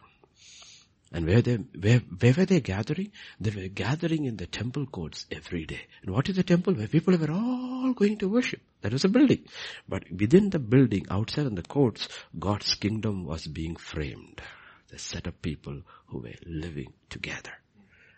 [1.14, 3.12] And where they, where, where were they gathering?
[3.40, 5.82] They were gathering in the temple courts every day.
[6.04, 6.74] And what is the temple?
[6.74, 8.62] Where people were all going to worship.
[8.82, 9.46] That was a building.
[9.90, 12.08] But within the building, outside in the courts,
[12.40, 14.42] God's kingdom was being framed.
[14.88, 17.52] The set of people who were living together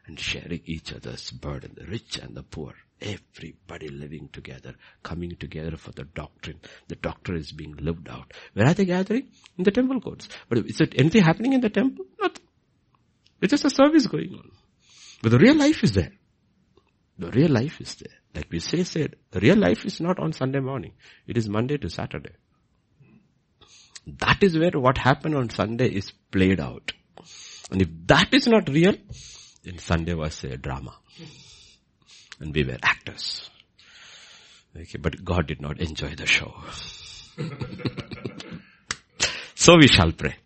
[0.06, 2.74] and sharing each other's burden, the rich and the poor.
[3.02, 6.60] Everybody living together, coming together for the doctrine.
[6.88, 8.32] The doctrine is being lived out.
[8.54, 9.30] Where are they gathering?
[9.58, 10.30] In the temple courts.
[10.48, 12.06] But is it anything happening in the temple?
[12.22, 12.43] Nothing.
[13.44, 14.52] It's just a service going on.
[15.22, 16.14] But the real life is there.
[17.20, 18.18] The real life is there.
[18.34, 20.94] Like we say said, the real life is not on Sunday morning.
[21.28, 22.32] It is Monday to Saturday.
[24.08, 26.94] That is where what happened on Sunday is played out.
[27.70, 28.96] And if that is not real,
[29.64, 30.96] then Sunday was a drama.
[32.40, 33.50] And we were actors.
[34.74, 36.56] Okay, but God did not enjoy the show.
[39.54, 40.38] so we shall pray.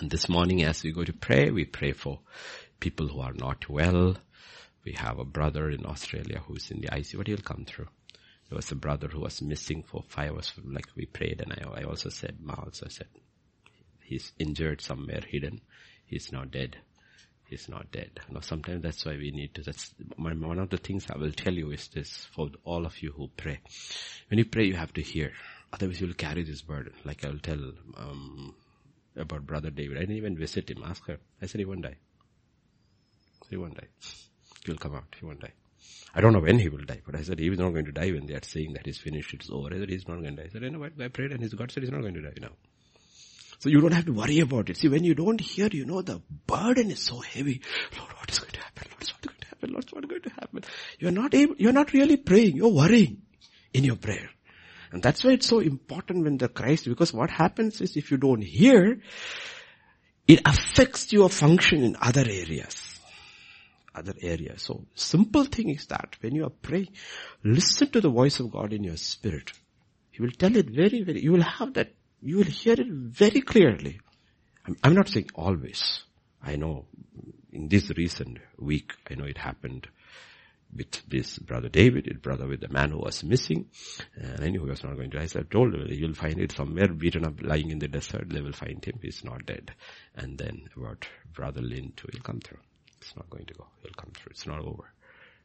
[0.00, 2.20] And this morning as we go to pray, we pray for
[2.80, 4.16] people who are not well.
[4.82, 7.88] We have a brother in Australia who's in the ICU, but he'll come through.
[8.48, 11.82] There was a brother who was missing for five hours, like we prayed, and I,
[11.82, 13.08] I also said, Ma also said,
[14.02, 15.60] he's injured somewhere hidden.
[16.06, 16.78] He's not dead.
[17.50, 18.20] He's not dead.
[18.26, 21.32] You know, sometimes that's why we need to, that's one of the things I will
[21.32, 23.60] tell you is this for all of you who pray.
[24.30, 25.32] When you pray, you have to hear.
[25.74, 26.94] Otherwise you'll carry this burden.
[27.04, 27.60] Like I'll tell,
[27.98, 28.54] um,
[29.16, 29.96] about brother David.
[29.96, 31.18] I didn't even visit him, ask her.
[31.42, 31.96] I said he won't die.
[33.48, 33.88] He won't die.
[34.64, 35.14] He'll come out.
[35.18, 35.52] He won't die.
[36.14, 37.92] I don't know when he will die, but I said he is not going to
[37.92, 39.72] die when they are saying that he's finished, it's over.
[39.72, 40.48] I said he's not going to die.
[40.48, 42.22] I said, you know what, I prayed and his God said he's not going to
[42.22, 42.50] die now.
[43.60, 44.76] So you don't have to worry about it.
[44.78, 47.60] See, when you don't hear, you know the burden is so heavy.
[47.96, 48.86] Lord, what is going to happen?
[48.90, 49.72] Lord, what's going to happen?
[49.72, 50.64] Lord, what's going to happen?
[50.98, 52.56] You're not able, you're not really praying.
[52.56, 53.22] You're worrying
[53.72, 54.30] in your prayer.
[54.92, 58.16] And that's why it's so important when the Christ, because what happens is if you
[58.16, 59.00] don't hear,
[60.26, 63.00] it affects your function in other areas.
[63.94, 64.62] Other areas.
[64.62, 66.88] So simple thing is that when you are praying,
[67.44, 69.52] listen to the voice of God in your spirit.
[70.10, 73.40] He will tell it very, very, you will have that you will hear it very
[73.40, 74.00] clearly.
[74.66, 76.02] I'm, I'm not saying always.
[76.42, 76.86] I know
[77.52, 79.88] in this recent week, I know it happened
[80.74, 83.66] with this brother David, his brother with the man who was missing,
[84.14, 85.20] and I knew he was not going to.
[85.20, 88.28] I said, told him, you'll find it somewhere beaten up, lying in the desert.
[88.28, 88.98] They will find him.
[89.02, 89.72] He's not dead.
[90.14, 92.60] And then about brother Lynn too, he'll come through.
[93.00, 93.66] It's not going to go.
[93.82, 94.30] He'll come through.
[94.30, 94.92] It's not over.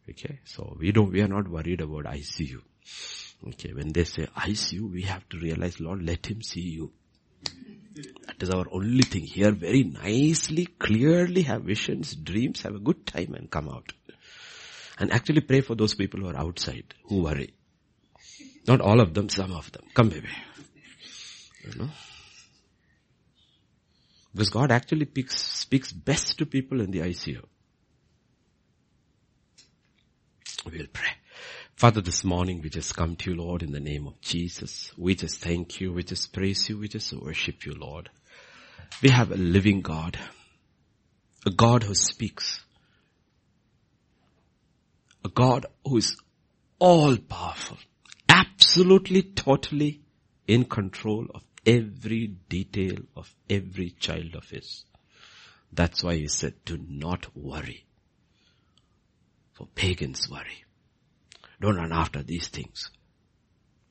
[0.09, 1.11] Okay, so we don't.
[1.11, 2.61] We are not worried about ICU.
[3.47, 6.91] Okay, when they say, ICU, we have to realize, Lord, let him see you.
[8.27, 9.23] That is our only thing.
[9.23, 13.93] Here very nicely, clearly have visions, dreams, have a good time and come out.
[14.97, 17.53] And actually pray for those people who are outside, who worry.
[18.67, 19.83] Not all of them, some of them.
[19.93, 20.29] Come baby.
[21.63, 21.89] You know?
[24.33, 27.41] Because God actually speaks, speaks best to people in the ICU.
[30.65, 31.11] We'll pray.
[31.75, 34.91] Father, this morning we just come to you, Lord, in the name of Jesus.
[34.97, 38.09] We just thank you, we just praise you, we just worship you, Lord.
[39.01, 40.17] We have a living God,
[41.45, 42.64] a God who speaks,
[45.25, 46.15] a God who is
[46.77, 47.77] all powerful,
[48.29, 50.01] absolutely, totally
[50.47, 54.85] in control of every detail of every child of his.
[55.73, 57.85] That's why he said, do not worry.
[59.53, 60.63] For pagans worry.
[61.59, 62.91] Don't run after these things.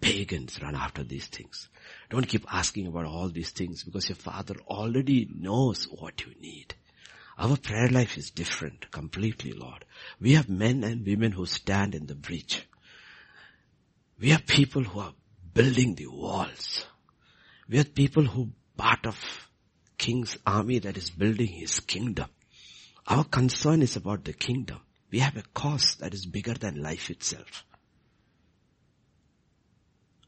[0.01, 1.69] Pagans run after these things.
[2.11, 6.75] Don't keep asking about all these things because your father already knows what you need.
[7.37, 9.85] Our prayer life is different completely, Lord.
[10.21, 12.67] We have men and women who stand in the breach.
[14.21, 15.15] We have people who are
[15.53, 16.87] building the walls.
[17.69, 19.17] We have people who part of
[19.99, 22.29] king's army that is building his kingdom.
[23.07, 24.81] Our concern is about the kingdom.
[25.11, 27.65] We have a cause that is bigger than life itself.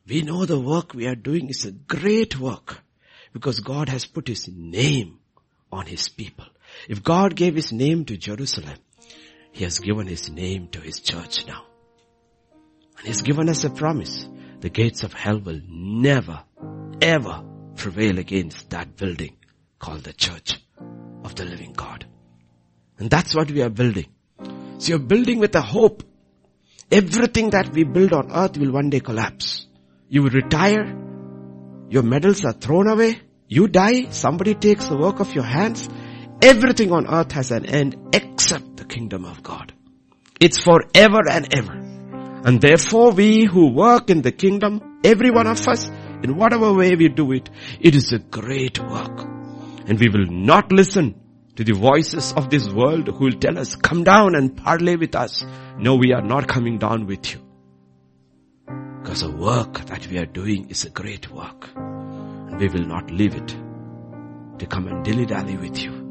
[0.06, 2.80] We know the work we are doing is a great work
[3.32, 5.18] because God has put His name
[5.72, 6.46] on His people.
[6.88, 8.78] If God gave His name to Jerusalem,
[9.52, 11.64] He has given His name to His church now.
[12.98, 14.28] And He's given us a promise.
[14.60, 16.42] The gates of hell will never,
[17.00, 17.44] ever
[17.76, 19.36] prevail against that building
[19.78, 20.54] called the church
[21.24, 22.06] of the living God.
[22.98, 24.06] And that's what we are building.
[24.78, 26.02] So you're building with a hope.
[26.90, 29.66] Everything that we build on earth will one day collapse.
[30.08, 30.96] You will retire.
[31.90, 33.20] Your medals are thrown away.
[33.48, 34.10] You die.
[34.10, 35.88] Somebody takes the work of your hands.
[36.42, 39.72] Everything on earth has an end except the kingdom of God.
[40.38, 41.72] It's forever and ever.
[41.72, 45.88] And therefore we who work in the kingdom, every one of us,
[46.22, 47.48] in whatever way we do it,
[47.80, 49.20] it is a great work.
[49.86, 51.20] And we will not listen
[51.56, 55.14] to the voices of this world who will tell us, come down and parley with
[55.16, 55.44] us.
[55.78, 57.40] No, we are not coming down with you.
[59.02, 61.70] Because the work that we are doing is a great work.
[61.74, 63.48] And we will not leave it
[64.58, 66.05] to come and dilly-dally with you.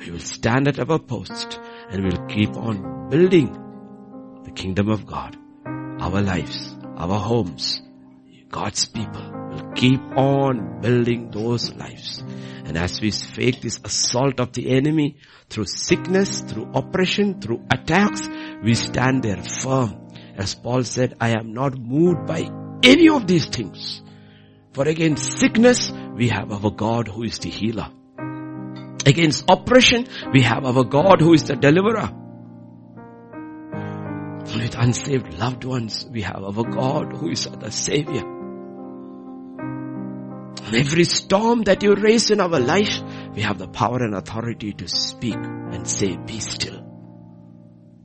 [0.00, 3.52] We will stand at our post and we'll keep on building
[4.44, 5.36] the kingdom of God.
[5.66, 7.82] Our lives, our homes,
[8.48, 12.24] God's people will keep on building those lives.
[12.64, 15.18] And as we face this assault of the enemy
[15.50, 18.26] through sickness, through oppression, through attacks,
[18.62, 20.08] we stand there firm.
[20.34, 22.50] As Paul said, I am not moved by
[22.82, 24.00] any of these things.
[24.72, 27.90] For against sickness, we have our God who is the healer.
[29.06, 32.10] Against oppression, we have our God who is the deliverer.
[34.54, 38.24] With unsaved loved ones, we have our God who is the savior.
[40.66, 43.00] On every storm that you raise in our life,
[43.34, 46.84] we have the power and authority to speak and say, be still.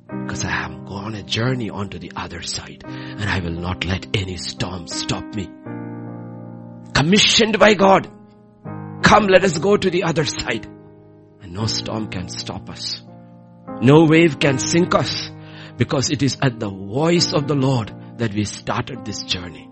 [0.08, 4.08] Because I have gone a journey onto the other side and I will not let
[4.16, 5.50] any storm stop me.
[6.94, 8.10] Commissioned by God.
[9.04, 10.68] Come, let us go to the other side.
[11.56, 13.02] No storm can stop us.
[13.82, 15.30] No wave can sink us
[15.78, 19.70] because it is at the voice of the Lord that we started this journey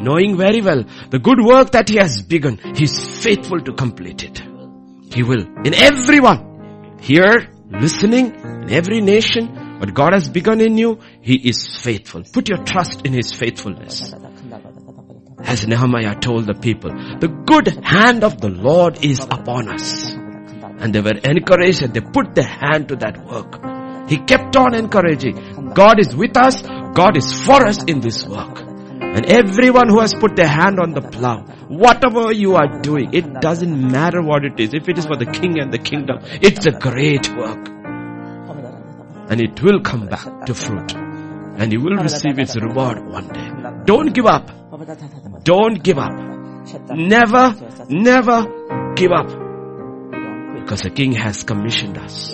[0.00, 4.22] knowing very well the good work that he has begun, he is faithful to complete
[4.24, 4.42] it.
[5.14, 5.46] He will.
[5.64, 11.58] In everyone, here, listening, in every nation, What God has begun in you, He is
[11.82, 12.22] faithful.
[12.32, 14.14] Put your trust in His faithfulness.
[15.44, 16.90] As Nehemiah told the people,
[17.24, 20.16] the good hand of the Lord is upon us.
[20.78, 23.60] And they were encouraged and they put their hand to that work.
[24.08, 25.72] He kept on encouraging.
[25.74, 26.62] God is with us.
[26.62, 28.60] God is for us in this work.
[28.60, 33.40] And everyone who has put their hand on the plow, whatever you are doing, it
[33.40, 34.74] doesn't matter what it is.
[34.74, 37.68] If it is for the king and the kingdom, it's a great work.
[39.28, 40.94] And it will come back to fruit.
[40.94, 43.50] And you will receive its reward one day.
[43.86, 44.50] Don't give up.
[45.42, 46.12] Don't give up.
[46.90, 47.54] Never,
[47.88, 49.45] never give up.
[50.66, 52.32] Because the king has commissioned us.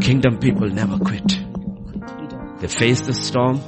[0.00, 1.26] Kingdom people never quit.
[2.60, 3.60] They face the storm.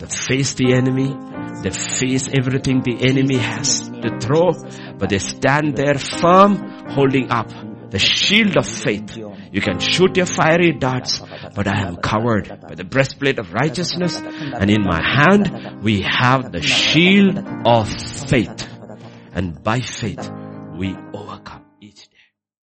[0.00, 1.14] They face the enemy.
[1.62, 4.50] They face everything the enemy has to throw,
[4.98, 6.56] but they stand there firm,
[6.88, 7.48] holding up
[7.90, 9.16] the shield of faith.
[9.16, 11.22] You can shoot your fiery darts,
[11.54, 16.50] but I am covered by the breastplate of righteousness, and in my hand we have
[16.50, 18.68] the shield of faith.
[19.32, 20.28] And by faith
[20.76, 20.96] we.